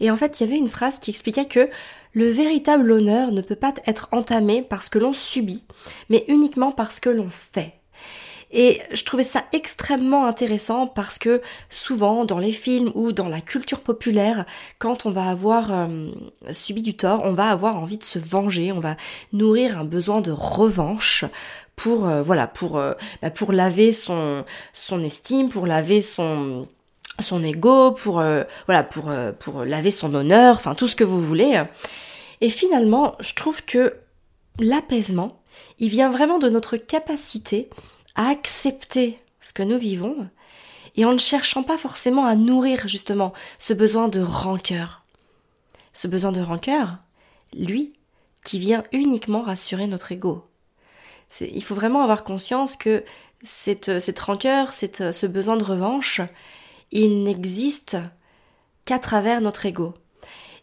Et 0.00 0.10
en 0.10 0.16
fait, 0.16 0.40
il 0.40 0.46
y 0.46 0.48
avait 0.48 0.58
une 0.58 0.66
phrase 0.66 0.98
qui 0.98 1.10
expliquait 1.10 1.44
que 1.44 1.68
le 2.14 2.30
véritable 2.30 2.90
honneur 2.90 3.32
ne 3.32 3.42
peut 3.42 3.54
pas 3.54 3.74
être 3.84 4.08
entamé 4.12 4.62
parce 4.62 4.88
que 4.88 4.98
l'on 4.98 5.12
subit, 5.12 5.66
mais 6.08 6.24
uniquement 6.28 6.72
parce 6.72 7.00
que 7.00 7.10
l'on 7.10 7.28
fait. 7.28 7.79
Et 8.52 8.80
je 8.90 9.04
trouvais 9.04 9.24
ça 9.24 9.44
extrêmement 9.52 10.26
intéressant 10.26 10.88
parce 10.88 11.18
que 11.18 11.40
souvent 11.68 12.24
dans 12.24 12.40
les 12.40 12.50
films 12.50 12.90
ou 12.94 13.12
dans 13.12 13.28
la 13.28 13.40
culture 13.40 13.80
populaire, 13.80 14.44
quand 14.78 15.06
on 15.06 15.10
va 15.10 15.30
avoir 15.30 15.72
euh, 15.72 16.08
subi 16.50 16.82
du 16.82 16.96
tort, 16.96 17.22
on 17.24 17.32
va 17.32 17.48
avoir 17.48 17.76
envie 17.76 17.98
de 17.98 18.04
se 18.04 18.18
venger, 18.18 18.72
on 18.72 18.80
va 18.80 18.96
nourrir 19.32 19.78
un 19.78 19.84
besoin 19.84 20.20
de 20.20 20.32
revanche 20.32 21.24
pour 21.76 22.08
euh, 22.08 22.22
voilà 22.22 22.48
pour 22.48 22.76
euh, 22.76 22.94
bah, 23.22 23.30
pour 23.30 23.52
laver 23.52 23.92
son 23.92 24.44
son 24.72 25.00
estime, 25.04 25.48
pour 25.48 25.68
laver 25.68 26.00
son 26.00 26.66
son 27.20 27.44
ego, 27.44 27.92
pour 27.92 28.22
voilà 28.66 28.82
pour 28.82 29.12
pour 29.38 29.64
laver 29.64 29.90
son 29.90 30.14
honneur, 30.14 30.56
enfin 30.56 30.74
tout 30.74 30.88
ce 30.88 30.96
que 30.96 31.04
vous 31.04 31.20
voulez. 31.20 31.62
Et 32.40 32.48
finalement, 32.48 33.14
je 33.20 33.34
trouve 33.34 33.62
que 33.64 33.94
l'apaisement, 34.58 35.42
il 35.78 35.90
vient 35.90 36.10
vraiment 36.10 36.38
de 36.38 36.48
notre 36.48 36.78
capacité 36.78 37.68
accepter 38.28 39.18
ce 39.40 39.52
que 39.52 39.62
nous 39.62 39.78
vivons 39.78 40.28
et 40.96 41.04
en 41.04 41.12
ne 41.12 41.18
cherchant 41.18 41.62
pas 41.62 41.78
forcément 41.78 42.26
à 42.26 42.34
nourrir 42.34 42.88
justement 42.88 43.32
ce 43.58 43.72
besoin 43.72 44.08
de 44.08 44.20
rancœur. 44.20 45.04
Ce 45.92 46.08
besoin 46.08 46.32
de 46.32 46.40
rancœur, 46.40 46.98
lui, 47.54 47.92
qui 48.44 48.58
vient 48.58 48.84
uniquement 48.92 49.42
rassurer 49.42 49.86
notre 49.86 50.12
ego. 50.12 50.44
Il 51.40 51.62
faut 51.62 51.74
vraiment 51.74 52.02
avoir 52.02 52.24
conscience 52.24 52.76
que 52.76 53.04
cette, 53.42 54.00
cette 54.00 54.20
rancœur, 54.20 54.72
cette, 54.72 55.12
ce 55.12 55.26
besoin 55.26 55.56
de 55.56 55.64
revanche, 55.64 56.20
il 56.90 57.22
n'existe 57.22 57.96
qu'à 58.84 58.98
travers 58.98 59.40
notre 59.40 59.66
ego. 59.66 59.94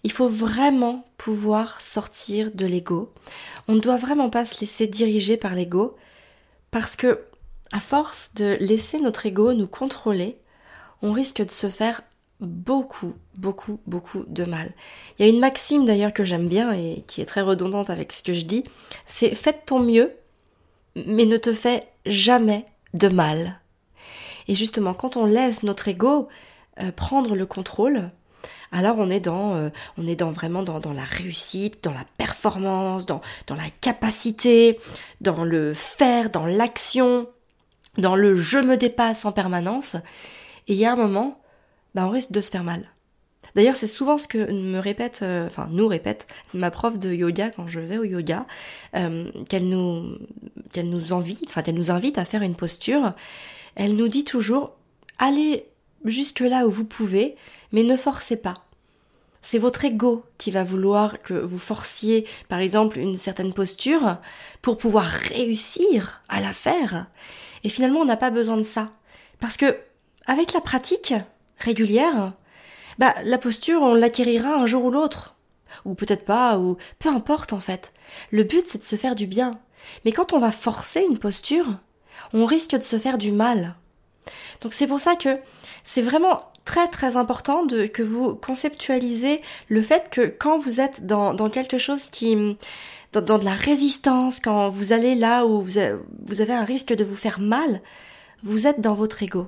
Il 0.03 0.11
faut 0.11 0.27
vraiment 0.27 1.05
pouvoir 1.17 1.81
sortir 1.81 2.51
de 2.53 2.65
l'ego. 2.65 3.13
On 3.67 3.75
ne 3.75 3.79
doit 3.79 3.97
vraiment 3.97 4.29
pas 4.29 4.45
se 4.45 4.59
laisser 4.61 4.87
diriger 4.87 5.37
par 5.37 5.55
l'ego 5.55 5.95
parce 6.71 6.95
que 6.95 7.26
à 7.71 7.79
force 7.79 8.33
de 8.35 8.57
laisser 8.59 8.99
notre 8.99 9.25
ego 9.25 9.53
nous 9.53 9.67
contrôler, 9.67 10.37
on 11.01 11.11
risque 11.11 11.43
de 11.43 11.51
se 11.51 11.67
faire 11.67 12.01
beaucoup, 12.39 13.13
beaucoup, 13.35 13.79
beaucoup 13.87 14.23
de 14.27 14.43
mal. 14.45 14.71
Il 15.17 15.25
y 15.25 15.29
a 15.29 15.31
une 15.31 15.39
maxime 15.39 15.85
d'ailleurs 15.85 16.13
que 16.13 16.23
j'aime 16.23 16.47
bien 16.47 16.73
et 16.73 17.03
qui 17.07 17.21
est 17.21 17.25
très 17.25 17.41
redondante 17.41 17.89
avec 17.89 18.11
ce 18.11 18.23
que 18.23 18.33
je 18.33 18.45
dis, 18.45 18.63
c'est 19.05 19.33
faites 19.33 19.65
ton 19.65 19.79
mieux, 19.79 20.13
mais 20.95 21.25
ne 21.25 21.37
te 21.37 21.53
fais 21.53 21.87
jamais 22.05 22.65
de 22.93 23.07
mal. 23.07 23.59
Et 24.47 24.53
justement, 24.53 24.93
quand 24.93 25.17
on 25.17 25.25
laisse 25.25 25.63
notre 25.63 25.87
ego 25.87 26.27
euh, 26.81 26.91
prendre 26.91 27.35
le 27.35 27.45
contrôle, 27.45 28.11
alors 28.71 28.97
on 28.99 29.09
est 29.09 29.19
dans, 29.19 29.55
euh, 29.55 29.69
vraiment 29.97 30.63
dans, 30.63 30.93
la 30.93 31.03
réussite, 31.03 31.83
dans 31.83 31.93
la 31.93 32.05
performance, 32.17 33.05
dans 33.05 33.21
la 33.49 33.69
capacité, 33.81 34.79
dans 35.21 35.43
le 35.43 35.73
faire, 35.73 36.29
dans 36.29 36.45
l'action, 36.45 37.27
dans 37.97 38.15
le 38.15 38.35
je 38.35 38.59
me 38.59 38.77
dépasse 38.77 39.25
en 39.25 39.31
permanence, 39.31 39.95
et 40.67 40.73
il 40.73 40.79
y 40.79 40.85
a 40.85 40.93
un 40.93 40.95
moment, 40.95 41.41
bah, 41.95 42.05
on 42.05 42.09
risque 42.09 42.31
de 42.31 42.41
se 42.41 42.51
faire 42.51 42.63
mal. 42.63 42.91
D'ailleurs, 43.55 43.75
c'est 43.75 43.87
souvent 43.87 44.17
ce 44.17 44.27
que 44.27 44.51
me 44.51 44.77
répète, 44.77 45.21
euh, 45.23 45.47
enfin 45.47 45.67
nous 45.71 45.87
répète 45.87 46.27
ma 46.53 46.69
prof 46.69 46.99
de 46.99 47.11
yoga 47.11 47.49
quand 47.49 47.67
je 47.67 47.79
vais 47.79 47.97
au 47.97 48.03
yoga, 48.03 48.45
euh, 48.95 49.31
qu'elle 49.49 49.67
nous, 49.67 50.17
qu'elle 50.71 50.87
nous 50.87 51.13
invite, 51.13 51.45
enfin 51.47 51.61
qu'elle 51.61 51.75
nous 51.75 51.91
invite 51.91 52.17
à 52.17 52.25
faire 52.25 52.41
une 52.41 52.55
posture. 52.55 53.13
Elle 53.75 53.95
nous 53.95 54.09
dit 54.09 54.25
toujours 54.25 54.75
allez 55.17 55.65
jusque 56.05 56.41
là 56.41 56.67
où 56.67 56.71
vous 56.71 56.85
pouvez, 56.85 57.35
mais 57.71 57.83
ne 57.83 57.97
forcez 57.97 58.37
pas. 58.37 58.55
C'est 59.41 59.59
votre 59.59 59.85
ego 59.85 60.23
qui 60.37 60.51
va 60.51 60.63
vouloir 60.63 61.21
que 61.21 61.33
vous 61.33 61.59
forciez, 61.59 62.27
par 62.49 62.59
exemple, 62.59 62.99
une 62.99 63.17
certaine 63.17 63.53
posture 63.53 64.17
pour 64.61 64.77
pouvoir 64.77 65.05
réussir 65.05 66.21
à 66.27 66.41
la 66.41 66.53
faire. 66.53 67.07
Et 67.63 67.69
finalement, 67.69 67.99
on 67.99 68.05
n'a 68.05 68.17
pas 68.17 68.29
besoin 68.29 68.57
de 68.57 68.63
ça. 68.63 68.91
Parce 69.39 69.57
que, 69.57 69.77
avec 70.25 70.53
la 70.53 70.61
pratique 70.61 71.13
régulière, 71.59 72.33
bah, 72.97 73.13
la 73.23 73.37
posture, 73.37 73.81
on 73.81 73.93
l'acquérira 73.93 74.55
un 74.55 74.65
jour 74.65 74.85
ou 74.85 74.91
l'autre. 74.91 75.35
Ou 75.85 75.95
peut-être 75.95 76.25
pas, 76.25 76.57
ou 76.57 76.77
peu 76.99 77.09
importe 77.09 77.53
en 77.53 77.59
fait. 77.59 77.93
Le 78.31 78.43
but, 78.43 78.67
c'est 78.67 78.79
de 78.79 78.83
se 78.83 78.95
faire 78.95 79.15
du 79.15 79.27
bien. 79.27 79.59
Mais 80.05 80.11
quand 80.11 80.33
on 80.33 80.39
va 80.39 80.51
forcer 80.51 81.05
une 81.09 81.19
posture, 81.19 81.77
on 82.33 82.45
risque 82.45 82.75
de 82.75 82.83
se 82.83 82.97
faire 82.97 83.17
du 83.17 83.31
mal. 83.31 83.75
Donc 84.61 84.73
c'est 84.73 84.87
pour 84.87 84.99
ça 84.99 85.15
que 85.15 85.37
c'est 85.83 86.01
vraiment 86.01 86.51
très 86.65 86.87
très 86.87 87.15
important 87.15 87.65
de, 87.65 87.85
que 87.85 88.03
vous 88.03 88.35
conceptualisez 88.35 89.41
le 89.69 89.81
fait 89.81 90.09
que 90.09 90.21
quand 90.21 90.57
vous 90.57 90.81
êtes 90.81 91.05
dans, 91.05 91.33
dans 91.33 91.49
quelque 91.49 91.77
chose 91.77 92.09
qui, 92.09 92.57
dans, 93.13 93.39
de 93.39 93.45
la 93.45 93.53
résistance, 93.53 94.39
quand 94.39 94.69
vous 94.69 94.93
allez 94.93 95.15
là 95.15 95.45
où 95.45 95.61
vous 95.61 95.77
avez, 95.77 96.53
un 96.53 96.63
risque 96.63 96.93
de 96.93 97.03
vous 97.03 97.15
faire 97.15 97.39
mal, 97.39 97.81
vous 98.43 98.67
êtes 98.67 98.81
dans 98.81 98.95
votre 98.95 99.23
ego. 99.23 99.47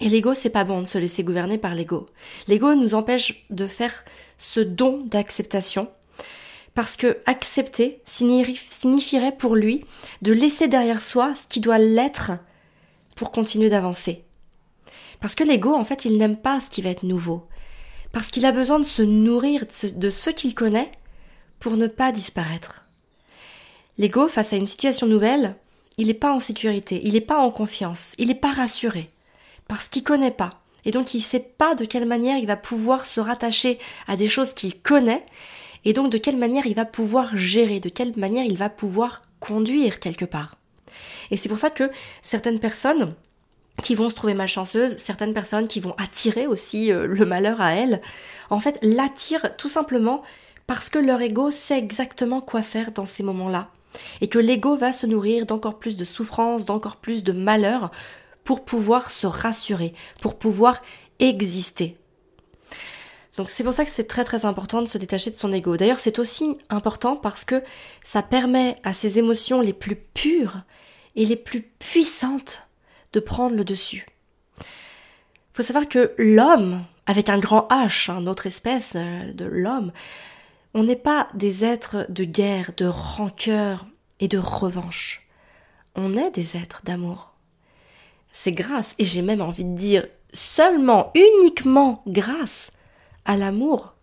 Et 0.00 0.08
l'ego, 0.08 0.34
c'est 0.34 0.50
pas 0.50 0.64
bon 0.64 0.80
de 0.80 0.86
se 0.86 0.98
laisser 0.98 1.24
gouverner 1.24 1.58
par 1.58 1.74
l'ego. 1.74 2.06
L'ego 2.48 2.74
nous 2.74 2.94
empêche 2.94 3.44
de 3.50 3.66
faire 3.66 4.04
ce 4.38 4.60
don 4.60 5.02
d'acceptation, 5.06 5.88
parce 6.74 6.96
que 6.96 7.18
accepter 7.26 8.02
signifierait 8.04 9.36
pour 9.36 9.54
lui 9.54 9.84
de 10.22 10.32
laisser 10.32 10.66
derrière 10.66 11.00
soi 11.00 11.34
ce 11.36 11.46
qui 11.46 11.60
doit 11.60 11.78
l'être 11.78 12.32
pour 13.14 13.30
continuer 13.30 13.70
d'avancer. 13.70 14.24
Parce 15.20 15.36
que 15.36 15.44
l'ego, 15.44 15.72
en 15.72 15.84
fait, 15.84 16.04
il 16.04 16.18
n'aime 16.18 16.36
pas 16.36 16.60
ce 16.60 16.68
qui 16.68 16.82
va 16.82 16.90
être 16.90 17.04
nouveau. 17.04 17.46
Parce 18.12 18.30
qu'il 18.30 18.44
a 18.44 18.52
besoin 18.52 18.78
de 18.78 18.84
se 18.84 19.02
nourrir 19.02 19.64
de 19.96 20.10
ce 20.10 20.30
qu'il 20.30 20.54
connaît 20.54 20.90
pour 21.64 21.78
ne 21.78 21.86
pas 21.86 22.12
disparaître. 22.12 22.84
L'ego, 23.96 24.28
face 24.28 24.52
à 24.52 24.56
une 24.56 24.66
situation 24.66 25.06
nouvelle, 25.06 25.56
il 25.96 26.08
n'est 26.08 26.12
pas 26.12 26.34
en 26.34 26.38
sécurité, 26.38 27.00
il 27.04 27.14
n'est 27.14 27.22
pas 27.22 27.38
en 27.38 27.50
confiance, 27.50 28.14
il 28.18 28.28
n'est 28.28 28.34
pas 28.34 28.52
rassuré, 28.52 29.08
parce 29.66 29.88
qu'il 29.88 30.02
connaît 30.02 30.30
pas. 30.30 30.50
Et 30.84 30.90
donc 30.90 31.14
il 31.14 31.18
ne 31.18 31.22
sait 31.22 31.40
pas 31.56 31.74
de 31.74 31.86
quelle 31.86 32.04
manière 32.04 32.36
il 32.36 32.46
va 32.46 32.58
pouvoir 32.58 33.06
se 33.06 33.18
rattacher 33.18 33.78
à 34.06 34.18
des 34.18 34.28
choses 34.28 34.52
qu'il 34.52 34.78
connaît, 34.78 35.24
et 35.86 35.94
donc 35.94 36.12
de 36.12 36.18
quelle 36.18 36.36
manière 36.36 36.66
il 36.66 36.74
va 36.74 36.84
pouvoir 36.84 37.34
gérer, 37.34 37.80
de 37.80 37.88
quelle 37.88 38.12
manière 38.14 38.44
il 38.44 38.58
va 38.58 38.68
pouvoir 38.68 39.22
conduire 39.40 40.00
quelque 40.00 40.26
part. 40.26 40.56
Et 41.30 41.38
c'est 41.38 41.48
pour 41.48 41.58
ça 41.58 41.70
que 41.70 41.90
certaines 42.20 42.60
personnes 42.60 43.14
qui 43.82 43.94
vont 43.94 44.10
se 44.10 44.16
trouver 44.16 44.34
malchanceuses, 44.34 44.98
certaines 44.98 45.32
personnes 45.32 45.66
qui 45.66 45.80
vont 45.80 45.94
attirer 45.96 46.46
aussi 46.46 46.92
euh, 46.92 47.06
le 47.06 47.24
malheur 47.24 47.62
à 47.62 47.72
elles, 47.72 48.02
en 48.50 48.60
fait 48.60 48.78
l'attirent 48.82 49.56
tout 49.56 49.70
simplement 49.70 50.22
parce 50.66 50.88
que 50.88 50.98
leur 50.98 51.20
ego 51.20 51.50
sait 51.50 51.78
exactement 51.78 52.40
quoi 52.40 52.62
faire 52.62 52.92
dans 52.92 53.06
ces 53.06 53.22
moments-là, 53.22 53.70
et 54.20 54.28
que 54.28 54.38
l'ego 54.38 54.76
va 54.76 54.92
se 54.92 55.06
nourrir 55.06 55.46
d'encore 55.46 55.78
plus 55.78 55.96
de 55.96 56.04
souffrance, 56.04 56.64
d'encore 56.64 56.96
plus 56.96 57.22
de 57.22 57.32
malheur, 57.32 57.90
pour 58.44 58.64
pouvoir 58.64 59.10
se 59.10 59.26
rassurer, 59.26 59.92
pour 60.20 60.38
pouvoir 60.38 60.82
exister. 61.18 61.96
Donc 63.36 63.50
c'est 63.50 63.64
pour 63.64 63.74
ça 63.74 63.84
que 63.84 63.90
c'est 63.90 64.06
très 64.06 64.24
très 64.24 64.44
important 64.44 64.80
de 64.80 64.86
se 64.86 64.98
détacher 64.98 65.30
de 65.30 65.36
son 65.36 65.52
ego. 65.52 65.76
D'ailleurs 65.76 65.98
c'est 65.98 66.18
aussi 66.18 66.58
important 66.70 67.16
parce 67.16 67.44
que 67.44 67.62
ça 68.04 68.22
permet 68.22 68.76
à 68.84 68.94
ces 68.94 69.18
émotions 69.18 69.60
les 69.60 69.72
plus 69.72 69.96
pures 69.96 70.62
et 71.16 71.24
les 71.24 71.36
plus 71.36 71.62
puissantes 71.62 72.68
de 73.12 73.20
prendre 73.20 73.56
le 73.56 73.64
dessus. 73.64 74.06
Il 74.58 75.56
faut 75.56 75.62
savoir 75.62 75.88
que 75.88 76.12
l'homme, 76.18 76.84
avec 77.06 77.28
un 77.28 77.38
grand 77.38 77.68
H, 77.70 78.10
hein, 78.10 78.20
notre 78.20 78.46
espèce 78.46 78.94
euh, 78.96 79.32
de 79.32 79.44
l'homme, 79.44 79.92
on 80.74 80.82
n'est 80.82 80.96
pas 80.96 81.28
des 81.34 81.64
êtres 81.64 82.06
de 82.08 82.24
guerre, 82.24 82.72
de 82.76 82.86
rancœur 82.86 83.86
et 84.18 84.28
de 84.28 84.38
revanche. 84.38 85.26
On 85.94 86.16
est 86.16 86.32
des 86.32 86.56
êtres 86.56 86.82
d'amour. 86.84 87.32
C'est 88.32 88.50
grâce, 88.50 88.96
et 88.98 89.04
j'ai 89.04 89.22
même 89.22 89.40
envie 89.40 89.64
de 89.64 89.76
dire 89.76 90.06
seulement, 90.32 91.12
uniquement 91.14 92.02
grâce 92.08 92.72
à 93.24 93.36
l'amour 93.36 93.94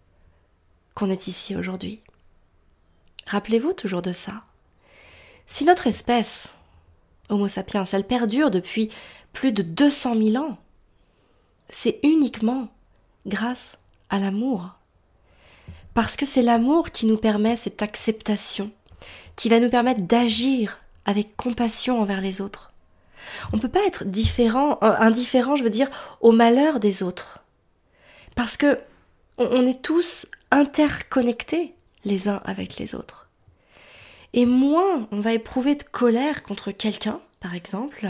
qu'on 0.95 1.09
est 1.09 1.27
ici 1.27 1.55
aujourd'hui. 1.55 2.01
Rappelez-vous 3.27 3.73
toujours 3.73 4.01
de 4.01 4.13
ça. 4.13 4.43
Si 5.47 5.65
notre 5.65 5.87
espèce, 5.87 6.55
Homo 7.27 7.49
sapiens, 7.49 7.83
elle 7.83 8.07
perdure 8.07 8.51
depuis 8.51 8.89
plus 9.33 9.51
de 9.51 9.61
200 9.61 10.15
000 10.31 10.43
ans, 10.43 10.57
c'est 11.69 11.99
uniquement 12.03 12.69
grâce 13.25 13.77
à 14.09 14.19
l'amour. 14.19 14.77
Parce 15.93 16.15
que 16.15 16.25
c'est 16.25 16.41
l'amour 16.41 16.91
qui 16.91 17.05
nous 17.05 17.17
permet 17.17 17.55
cette 17.55 17.81
acceptation, 17.81 18.71
qui 19.36 19.50
va 19.50 19.60
nous 19.60 19.69
permettre 19.69 20.01
d'agir 20.01 20.79
avec 21.05 21.36
compassion 21.36 22.01
envers 22.01 22.21
les 22.21 22.41
autres. 22.41 22.71
On 23.53 23.57
ne 23.57 23.62
peut 23.62 23.69
pas 23.69 23.86
être 23.86 24.05
différent, 24.05 24.77
euh, 24.83 24.95
indifférent, 24.98 25.55
je 25.55 25.63
veux 25.63 25.69
dire, 25.69 25.89
au 26.21 26.31
malheur 26.31 26.79
des 26.79 27.03
autres. 27.03 27.43
Parce 28.36 28.57
que 28.57 28.79
on, 29.38 29.65
est 29.65 29.81
tous 29.81 30.27
interconnectés 30.51 31.74
les 32.05 32.27
uns 32.27 32.41
avec 32.45 32.77
les 32.77 32.95
autres. 32.95 33.29
Et 34.33 34.45
moins 34.45 35.07
on 35.12 35.19
va 35.19 35.33
éprouver 35.33 35.75
de 35.75 35.83
colère 35.83 36.43
contre 36.43 36.71
quelqu'un, 36.71 37.19
par 37.39 37.55
exemple, 37.55 38.05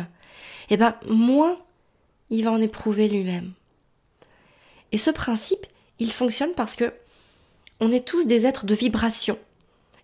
et 0.69 0.75
eh 0.75 0.77
ben 0.77 0.95
moins 1.07 1.57
il 2.29 2.43
va 2.43 2.51
en 2.51 2.61
éprouver 2.61 3.07
lui-même. 3.07 3.53
Et 4.91 4.97
ce 4.97 5.09
principe, 5.09 5.65
il 5.99 6.11
fonctionne 6.11 6.53
parce 6.53 6.75
que 6.75 6.93
on 7.81 7.91
est 7.91 8.07
tous 8.07 8.27
des 8.27 8.45
êtres 8.45 8.65
de 8.65 8.75
vibration. 8.75 9.37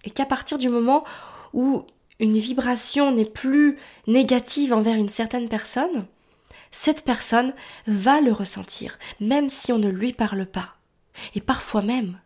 Et 0.04 0.10
qu'à 0.10 0.26
partir 0.26 0.58
du 0.58 0.68
moment 0.68 1.06
où 1.54 1.86
une 2.20 2.38
vibration 2.38 3.12
n'est 3.12 3.26
plus 3.26 3.78
négative 4.08 4.74
envers 4.74 4.96
une 4.96 5.10
certaine 5.10 5.48
personne, 5.48 6.06
cette 6.72 7.06
personne 7.06 7.54
va 7.86 8.20
le 8.20 8.32
ressentir, 8.32 8.98
même 9.20 9.50
si 9.50 9.72
on 9.72 9.78
ne 9.78 9.90
lui 9.90 10.12
parle 10.12 10.46
pas. 10.46 10.76
Et 11.36 11.42
parfois 11.42 11.82
même, 11.82 12.20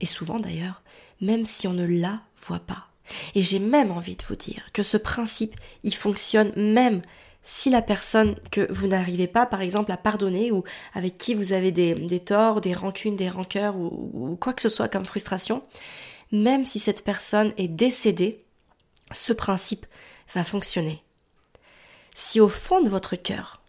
et 0.00 0.06
souvent 0.06 0.40
d'ailleurs, 0.40 0.82
même 1.20 1.46
si 1.46 1.68
on 1.68 1.72
ne 1.72 1.86
la 1.86 2.20
voit 2.46 2.60
pas. 2.60 2.88
Et 3.34 3.42
j'ai 3.42 3.58
même 3.58 3.90
envie 3.90 4.16
de 4.16 4.24
vous 4.24 4.36
dire 4.36 4.64
que 4.72 4.82
ce 4.82 4.96
principe, 4.96 5.54
il 5.82 5.94
fonctionne 5.94 6.52
même 6.56 7.02
si 7.42 7.70
la 7.70 7.82
personne 7.82 8.36
que 8.50 8.70
vous 8.72 8.86
n'arrivez 8.86 9.26
pas, 9.26 9.46
par 9.46 9.62
exemple, 9.62 9.92
à 9.92 9.96
pardonner 9.96 10.52
ou 10.52 10.62
avec 10.94 11.18
qui 11.18 11.34
vous 11.34 11.52
avez 11.52 11.72
des, 11.72 12.20
torts, 12.20 12.60
des 12.60 12.74
rancunes, 12.74 13.16
des 13.16 13.30
rancœurs 13.30 13.76
ou, 13.76 14.10
ou 14.12 14.36
quoi 14.36 14.52
que 14.52 14.62
ce 14.62 14.68
soit 14.68 14.88
comme 14.88 15.04
frustration, 15.04 15.62
même 16.32 16.66
si 16.66 16.78
cette 16.78 17.04
personne 17.04 17.52
est 17.56 17.68
décédée, 17.68 18.44
ce 19.12 19.32
principe 19.32 19.86
va 20.34 20.44
fonctionner. 20.44 21.02
Si 22.14 22.40
au 22.40 22.48
fond 22.48 22.82
de 22.82 22.90
votre 22.90 23.16
cœur, 23.16 23.62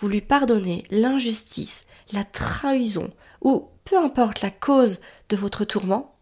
vous 0.00 0.08
lui 0.08 0.20
pardonnez 0.20 0.84
l'injustice, 0.90 1.86
la 2.12 2.24
trahison 2.24 3.12
ou 3.40 3.68
peu 3.84 3.98
importe 3.98 4.42
la 4.42 4.50
cause 4.50 5.00
de 5.28 5.36
votre 5.36 5.64
tourment, 5.64 6.14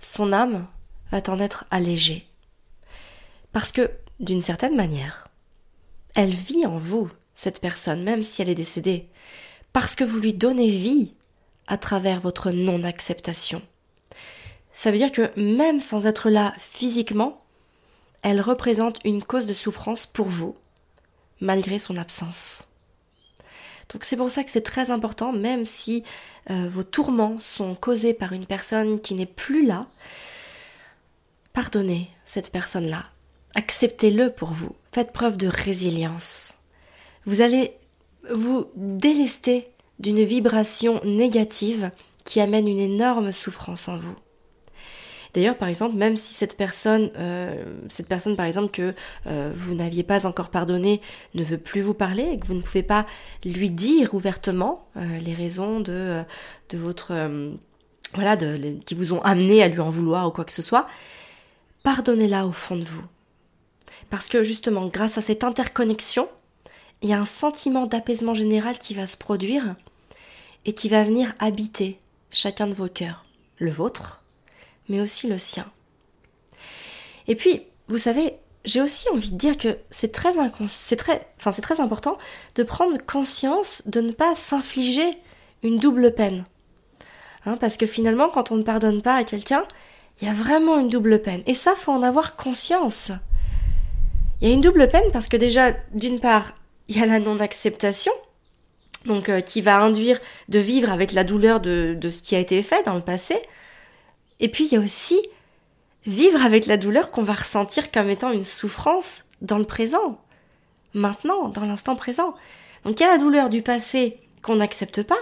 son 0.00 0.32
âme 0.32 0.66
va 1.10 1.20
en 1.28 1.38
être 1.38 1.64
allégée. 1.70 2.26
Parce 3.52 3.72
que, 3.72 3.90
d'une 4.20 4.40
certaine 4.40 4.76
manière, 4.76 5.28
elle 6.14 6.34
vit 6.34 6.66
en 6.66 6.76
vous, 6.76 7.10
cette 7.34 7.60
personne, 7.60 8.02
même 8.02 8.22
si 8.22 8.42
elle 8.42 8.48
est 8.48 8.54
décédée, 8.54 9.08
parce 9.72 9.94
que 9.94 10.04
vous 10.04 10.20
lui 10.20 10.34
donnez 10.34 10.68
vie 10.68 11.14
à 11.66 11.78
travers 11.78 12.20
votre 12.20 12.50
non-acceptation. 12.50 13.62
Ça 14.74 14.90
veut 14.90 14.98
dire 14.98 15.12
que 15.12 15.30
même 15.38 15.80
sans 15.80 16.06
être 16.06 16.28
là 16.28 16.54
physiquement, 16.58 17.42
elle 18.22 18.40
représente 18.40 18.98
une 19.04 19.22
cause 19.22 19.46
de 19.46 19.54
souffrance 19.54 20.06
pour 20.06 20.26
vous, 20.26 20.56
malgré 21.40 21.78
son 21.78 21.96
absence. 21.96 22.68
Donc 23.92 24.04
c'est 24.04 24.16
pour 24.16 24.30
ça 24.30 24.44
que 24.44 24.50
c'est 24.50 24.62
très 24.62 24.90
important, 24.90 25.32
même 25.32 25.66
si 25.66 26.04
euh, 26.50 26.68
vos 26.70 26.82
tourments 26.82 27.38
sont 27.38 27.74
causés 27.74 28.14
par 28.14 28.32
une 28.32 28.46
personne 28.46 29.00
qui 29.00 29.14
n'est 29.14 29.26
plus 29.26 29.66
là, 29.66 29.86
pardonnez 31.52 32.08
cette 32.24 32.50
personne-là, 32.50 33.04
acceptez-le 33.54 34.30
pour 34.30 34.52
vous, 34.52 34.74
faites 34.92 35.12
preuve 35.12 35.36
de 35.36 35.48
résilience. 35.48 36.58
Vous 37.26 37.40
allez 37.40 37.72
vous 38.30 38.66
délester 38.76 39.68
d'une 39.98 40.24
vibration 40.24 41.00
négative 41.04 41.90
qui 42.24 42.40
amène 42.40 42.68
une 42.68 42.78
énorme 42.78 43.32
souffrance 43.32 43.88
en 43.88 43.96
vous. 43.96 44.16
D'ailleurs, 45.34 45.56
par 45.56 45.68
exemple, 45.68 45.96
même 45.96 46.16
si 46.16 46.34
cette 46.34 46.58
personne, 46.58 47.10
euh, 47.16 47.64
cette 47.88 48.06
personne 48.06 48.36
par 48.36 48.44
exemple 48.44 48.70
que 48.70 48.94
euh, 49.26 49.50
vous 49.56 49.74
n'aviez 49.74 50.02
pas 50.02 50.26
encore 50.26 50.50
pardonné, 50.50 51.00
ne 51.34 51.42
veut 51.42 51.58
plus 51.58 51.80
vous 51.80 51.94
parler 51.94 52.24
et 52.32 52.38
que 52.38 52.46
vous 52.46 52.54
ne 52.54 52.60
pouvez 52.60 52.82
pas 52.82 53.06
lui 53.44 53.70
dire 53.70 54.14
ouvertement 54.14 54.86
euh, 54.96 55.18
les 55.20 55.34
raisons 55.34 55.80
de 55.80 56.22
de 56.68 56.78
votre 56.78 57.12
voilà, 58.14 58.36
de, 58.36 58.78
qui 58.84 58.94
vous 58.94 59.14
ont 59.14 59.22
amené 59.22 59.62
à 59.62 59.68
lui 59.68 59.80
en 59.80 59.90
vouloir 59.90 60.26
ou 60.26 60.30
quoi 60.30 60.44
que 60.44 60.52
ce 60.52 60.62
soit, 60.62 60.86
pardonnez-la 61.82 62.46
au 62.46 62.52
fond 62.52 62.76
de 62.76 62.84
vous. 62.84 63.04
Parce 64.12 64.28
que 64.28 64.42
justement, 64.44 64.88
grâce 64.88 65.16
à 65.16 65.22
cette 65.22 65.42
interconnexion, 65.42 66.28
il 67.00 67.08
y 67.08 67.14
a 67.14 67.18
un 67.18 67.24
sentiment 67.24 67.86
d'apaisement 67.86 68.34
général 68.34 68.76
qui 68.76 68.92
va 68.92 69.06
se 69.06 69.16
produire 69.16 69.74
et 70.66 70.74
qui 70.74 70.90
va 70.90 71.02
venir 71.02 71.32
habiter 71.38 71.98
chacun 72.30 72.66
de 72.66 72.74
vos 72.74 72.88
cœurs, 72.88 73.24
le 73.56 73.70
vôtre, 73.70 74.22
mais 74.90 75.00
aussi 75.00 75.28
le 75.28 75.38
sien. 75.38 75.64
Et 77.26 77.34
puis, 77.36 77.62
vous 77.88 77.96
savez, 77.96 78.34
j'ai 78.66 78.82
aussi 78.82 79.08
envie 79.08 79.32
de 79.32 79.38
dire 79.38 79.56
que 79.56 79.78
c'est 79.90 80.12
très, 80.12 80.38
important 80.38 82.18
de 82.54 82.62
prendre 82.64 82.98
conscience 83.06 83.82
de 83.86 84.02
ne 84.02 84.12
pas 84.12 84.36
s'infliger 84.36 85.16
une 85.62 85.78
double 85.78 86.14
peine. 86.14 86.44
Hein, 87.46 87.56
parce 87.56 87.78
que 87.78 87.86
finalement, 87.86 88.28
quand 88.28 88.52
on 88.52 88.56
ne 88.56 88.62
pardonne 88.62 89.00
pas 89.00 89.14
à 89.14 89.24
quelqu'un, 89.24 89.62
il 90.20 90.28
y 90.28 90.30
a 90.30 90.34
vraiment 90.34 90.78
une 90.78 90.90
double 90.90 91.22
peine. 91.22 91.42
Et 91.46 91.54
ça, 91.54 91.74
faut 91.74 91.92
en 91.92 92.02
avoir 92.02 92.36
conscience. 92.36 93.10
Il 94.42 94.48
y 94.48 94.50
a 94.50 94.54
une 94.54 94.60
double 94.60 94.88
peine 94.88 95.10
parce 95.12 95.28
que 95.28 95.36
déjà, 95.36 95.70
d'une 95.94 96.18
part, 96.18 96.52
il 96.88 96.98
y 96.98 97.00
a 97.00 97.06
la 97.06 97.20
non-acceptation, 97.20 98.10
donc 99.06 99.28
euh, 99.28 99.40
qui 99.40 99.60
va 99.60 99.78
induire 99.78 100.18
de 100.48 100.58
vivre 100.58 100.90
avec 100.90 101.12
la 101.12 101.22
douleur 101.22 101.60
de, 101.60 101.96
de 101.96 102.10
ce 102.10 102.22
qui 102.22 102.34
a 102.34 102.40
été 102.40 102.60
fait 102.64 102.84
dans 102.84 102.96
le 102.96 103.02
passé, 103.02 103.40
et 104.40 104.48
puis 104.48 104.64
il 104.64 104.72
y 104.72 104.76
a 104.76 104.80
aussi 104.80 105.20
vivre 106.06 106.44
avec 106.44 106.66
la 106.66 106.76
douleur 106.76 107.12
qu'on 107.12 107.22
va 107.22 107.34
ressentir 107.34 107.92
comme 107.92 108.10
étant 108.10 108.32
une 108.32 108.42
souffrance 108.42 109.26
dans 109.42 109.58
le 109.58 109.64
présent, 109.64 110.20
maintenant, 110.92 111.48
dans 111.48 111.64
l'instant 111.64 111.94
présent. 111.94 112.34
Donc 112.84 112.98
il 112.98 113.04
y 113.04 113.06
a 113.06 113.12
la 113.12 113.18
douleur 113.18 113.48
du 113.48 113.62
passé 113.62 114.18
qu'on 114.42 114.56
n'accepte 114.56 115.04
pas, 115.04 115.20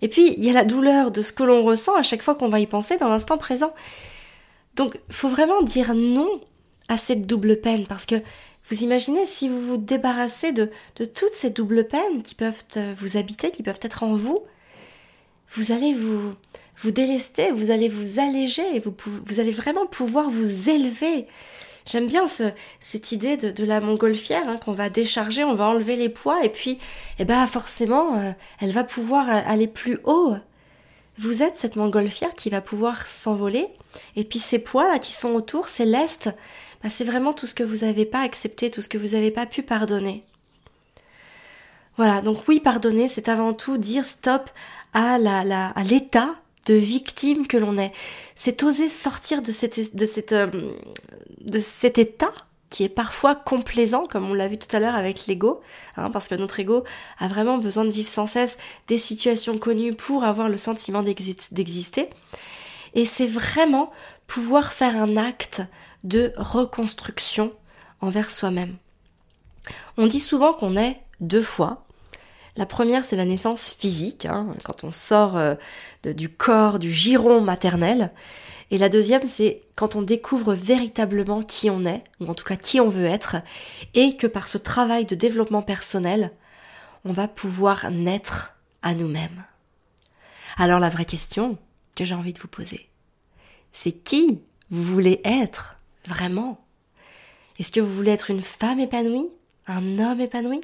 et 0.00 0.08
puis 0.08 0.34
il 0.36 0.44
y 0.44 0.50
a 0.50 0.52
la 0.52 0.64
douleur 0.64 1.12
de 1.12 1.22
ce 1.22 1.32
que 1.32 1.44
l'on 1.44 1.62
ressent 1.62 1.94
à 1.94 2.02
chaque 2.02 2.22
fois 2.22 2.34
qu'on 2.34 2.48
va 2.48 2.58
y 2.58 2.66
penser 2.66 2.98
dans 2.98 3.08
l'instant 3.08 3.38
présent. 3.38 3.72
Donc 4.74 4.98
faut 5.10 5.28
vraiment 5.28 5.62
dire 5.62 5.94
non 5.94 6.40
à 6.92 6.98
cette 6.98 7.26
double 7.26 7.58
peine, 7.58 7.86
parce 7.86 8.04
que 8.04 8.16
vous 8.68 8.82
imaginez 8.82 9.24
si 9.24 9.48
vous 9.48 9.60
vous 9.60 9.76
débarrassez 9.78 10.52
de, 10.52 10.70
toutes 10.94 11.32
ces 11.32 11.48
doubles 11.48 11.88
peines 11.88 12.22
qui 12.22 12.34
peuvent 12.34 12.62
vous 12.98 13.16
habiter, 13.16 13.50
qui 13.50 13.62
peuvent 13.62 13.80
être 13.80 14.02
en 14.02 14.14
vous, 14.14 14.40
vous 15.54 15.72
allez 15.72 15.94
vous, 15.94 16.34
vous 16.78 16.90
délester, 16.90 17.50
vous 17.50 17.70
allez 17.70 17.88
vous 17.88 18.20
alléger, 18.20 18.78
vous, 18.80 18.94
vous 19.24 19.40
allez 19.40 19.52
vraiment 19.52 19.86
pouvoir 19.86 20.28
vous 20.28 20.68
élever. 20.68 21.26
J'aime 21.86 22.06
bien 22.06 22.28
ce, 22.28 22.44
cette 22.78 23.10
idée 23.10 23.38
de, 23.38 23.50
de 23.50 23.64
la 23.64 23.80
montgolfière 23.80 24.46
hein, 24.46 24.58
qu'on 24.58 24.72
va 24.72 24.90
décharger, 24.90 25.44
on 25.44 25.54
va 25.54 25.64
enlever 25.64 25.96
les 25.96 26.10
poids 26.10 26.44
et 26.44 26.50
puis, 26.50 26.78
eh 27.18 27.24
ben 27.24 27.46
forcément, 27.46 28.18
euh, 28.18 28.32
elle 28.60 28.70
va 28.70 28.84
pouvoir 28.84 29.28
aller 29.28 29.66
plus 29.66 29.98
haut. 30.04 30.34
Vous 31.18 31.42
êtes 31.42 31.56
cette 31.56 31.76
montgolfière 31.76 32.34
qui 32.34 32.50
va 32.50 32.60
pouvoir 32.60 33.06
s'envoler 33.06 33.66
et 34.14 34.24
puis 34.24 34.38
ces 34.38 34.58
poids 34.58 34.86
là 34.88 34.98
qui 34.98 35.12
sont 35.12 35.30
autour, 35.30 35.68
ces 35.68 35.86
lestes, 35.86 36.30
bah, 36.82 36.90
c'est 36.90 37.04
vraiment 37.04 37.32
tout 37.32 37.46
ce 37.46 37.54
que 37.54 37.62
vous 37.62 37.84
n'avez 37.84 38.04
pas 38.04 38.20
accepté, 38.20 38.70
tout 38.70 38.82
ce 38.82 38.88
que 38.88 38.98
vous 38.98 39.14
n'avez 39.14 39.30
pas 39.30 39.46
pu 39.46 39.62
pardonner. 39.62 40.24
Voilà, 41.96 42.20
donc 42.20 42.48
oui, 42.48 42.60
pardonner, 42.60 43.08
c'est 43.08 43.28
avant 43.28 43.52
tout 43.52 43.76
dire 43.76 44.06
stop 44.06 44.50
à 44.94 45.18
l'état 45.84 46.36
de 46.66 46.74
victime 46.74 47.46
que 47.46 47.56
l'on 47.56 47.76
est. 47.76 47.92
C'est 48.36 48.62
oser 48.62 48.88
sortir 48.88 49.40
euh, 49.40 50.46
de 51.40 51.58
cet 51.58 51.98
état 51.98 52.32
qui 52.70 52.84
est 52.84 52.88
parfois 52.88 53.34
complaisant, 53.34 54.06
comme 54.06 54.30
on 54.30 54.34
l'a 54.34 54.48
vu 54.48 54.56
tout 54.56 54.74
à 54.74 54.80
l'heure 54.80 54.94
avec 54.94 55.26
l'ego, 55.26 55.60
hein, 55.98 56.10
parce 56.10 56.26
que 56.26 56.34
notre 56.34 56.58
ego 56.58 56.84
a 57.18 57.28
vraiment 57.28 57.58
besoin 57.58 57.84
de 57.84 57.90
vivre 57.90 58.08
sans 58.08 58.26
cesse 58.26 58.56
des 58.88 58.96
situations 58.96 59.58
connues 59.58 59.94
pour 59.94 60.24
avoir 60.24 60.48
le 60.48 60.56
sentiment 60.56 61.02
d'exister. 61.02 62.08
Et 62.94 63.04
c'est 63.04 63.26
vraiment 63.26 63.90
pouvoir 64.26 64.72
faire 64.72 64.96
un 64.96 65.18
acte 65.18 65.60
de 66.04 66.32
reconstruction 66.36 67.52
envers 68.00 68.30
soi-même. 68.30 68.76
On 69.96 70.06
dit 70.06 70.20
souvent 70.20 70.52
qu'on 70.52 70.76
est 70.76 71.00
deux 71.20 71.42
fois, 71.42 71.84
la 72.56 72.66
première, 72.66 73.04
c'est 73.04 73.16
la 73.16 73.24
naissance 73.24 73.70
physique, 73.70 74.26
hein, 74.26 74.54
quand 74.62 74.84
on 74.84 74.92
sort 74.92 75.36
euh, 75.36 75.54
du 76.04 76.28
corps, 76.28 76.78
du 76.78 76.92
giron 76.92 77.40
maternel. 77.40 78.12
Et 78.70 78.76
la 78.76 78.90
deuxième, 78.90 79.26
c'est 79.26 79.60
quand 79.74 79.96
on 79.96 80.02
découvre 80.02 80.52
véritablement 80.52 81.42
qui 81.42 81.70
on 81.70 81.86
est, 81.86 82.04
ou 82.20 82.26
en 82.26 82.34
tout 82.34 82.44
cas 82.44 82.56
qui 82.56 82.78
on 82.78 82.90
veut 82.90 83.06
être, 83.06 83.36
et 83.94 84.16
que 84.16 84.26
par 84.26 84.48
ce 84.48 84.58
travail 84.58 85.06
de 85.06 85.14
développement 85.14 85.62
personnel, 85.62 86.32
on 87.06 87.12
va 87.12 87.26
pouvoir 87.26 87.90
naître 87.90 88.54
à 88.82 88.94
nous-mêmes. 88.94 89.44
Alors 90.58 90.78
la 90.78 90.90
vraie 90.90 91.06
question 91.06 91.56
que 91.94 92.04
j'ai 92.04 92.14
envie 92.14 92.34
de 92.34 92.40
vous 92.40 92.48
poser, 92.48 92.88
c'est 93.72 93.92
qui 93.92 94.42
vous 94.70 94.84
voulez 94.84 95.20
être? 95.24 95.78
Vraiment? 96.06 96.64
Est-ce 97.58 97.72
que 97.72 97.80
vous 97.80 97.94
voulez 97.94 98.12
être 98.12 98.30
une 98.30 98.42
femme 98.42 98.80
épanouie? 98.80 99.28
Un 99.66 99.98
homme 99.98 100.20
épanoui? 100.20 100.60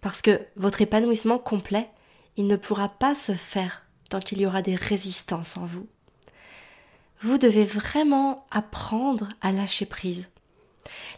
Parce 0.00 0.22
que 0.22 0.40
votre 0.56 0.82
épanouissement 0.82 1.38
complet, 1.38 1.88
il 2.36 2.46
ne 2.46 2.56
pourra 2.56 2.88
pas 2.88 3.14
se 3.14 3.32
faire 3.32 3.82
tant 4.08 4.20
qu'il 4.20 4.40
y 4.40 4.46
aura 4.46 4.62
des 4.62 4.74
résistances 4.74 5.56
en 5.56 5.66
vous. 5.66 5.86
Vous 7.22 7.38
devez 7.38 7.64
vraiment 7.64 8.46
apprendre 8.50 9.28
à 9.42 9.52
lâcher 9.52 9.86
prise. 9.86 10.30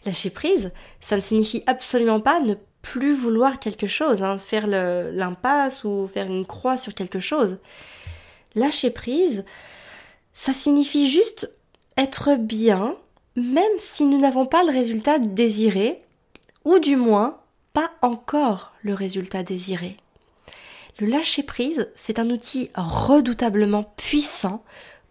Lâcher 0.05 0.29
prise, 0.29 0.73
ça 0.99 1.15
ne 1.15 1.21
signifie 1.21 1.63
absolument 1.65 2.19
pas 2.19 2.39
ne 2.41 2.55
plus 2.81 3.13
vouloir 3.13 3.59
quelque 3.59 3.87
chose, 3.87 4.21
hein, 4.21 4.37
faire 4.37 4.67
l'impasse 4.67 5.85
ou 5.85 6.09
faire 6.13 6.27
une 6.27 6.45
croix 6.45 6.77
sur 6.77 6.93
quelque 6.93 7.21
chose. 7.21 7.59
Lâcher 8.55 8.91
prise, 8.91 9.45
ça 10.33 10.53
signifie 10.53 11.07
juste 11.07 11.51
être 11.97 12.35
bien, 12.35 12.97
même 13.35 13.79
si 13.79 14.05
nous 14.05 14.19
n'avons 14.19 14.45
pas 14.45 14.63
le 14.63 14.71
résultat 14.71 15.19
désiré, 15.19 16.01
ou 16.65 16.79
du 16.79 16.95
moins 16.95 17.39
pas 17.73 17.91
encore 18.01 18.73
le 18.83 18.93
résultat 18.93 19.43
désiré. 19.43 19.97
Le 20.99 21.07
lâcher-prise, 21.07 21.89
c'est 21.95 22.19
un 22.19 22.29
outil 22.29 22.69
redoutablement 22.75 23.83
puissant 23.97 24.63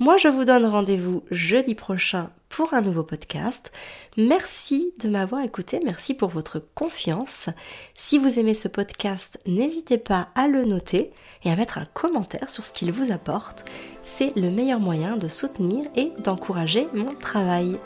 Moi, 0.00 0.16
je 0.16 0.26
vous 0.26 0.44
donne 0.44 0.64
rendez-vous 0.64 1.22
jeudi 1.30 1.76
prochain 1.76 2.30
pour 2.48 2.74
un 2.74 2.80
nouveau 2.80 3.02
podcast. 3.02 3.72
Merci 4.16 4.92
de 5.00 5.08
m'avoir 5.08 5.42
écouté, 5.42 5.80
merci 5.84 6.14
pour 6.14 6.28
votre 6.28 6.58
confiance. 6.74 7.48
Si 7.94 8.18
vous 8.18 8.38
aimez 8.38 8.54
ce 8.54 8.68
podcast, 8.68 9.40
n'hésitez 9.46 9.98
pas 9.98 10.28
à 10.34 10.48
le 10.48 10.64
noter 10.64 11.10
et 11.44 11.50
à 11.50 11.56
mettre 11.56 11.78
un 11.78 11.84
commentaire 11.86 12.50
sur 12.50 12.64
ce 12.64 12.72
qu'il 12.72 12.92
vous 12.92 13.12
apporte. 13.12 13.64
C'est 14.02 14.34
le 14.36 14.50
meilleur 14.50 14.80
moyen 14.80 15.16
de 15.16 15.28
soutenir 15.28 15.84
et 15.96 16.12
d'encourager 16.18 16.88
mon 16.94 17.14
travail. 17.14 17.78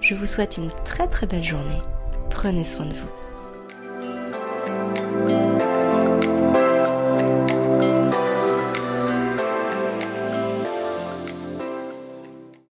Je 0.00 0.14
vous 0.14 0.26
souhaite 0.26 0.56
une 0.56 0.72
très 0.84 1.08
très 1.08 1.26
belle 1.26 1.44
journée. 1.44 1.78
Prenez 2.30 2.64
soin 2.64 2.86
de 2.86 2.94
vous. 2.94 3.08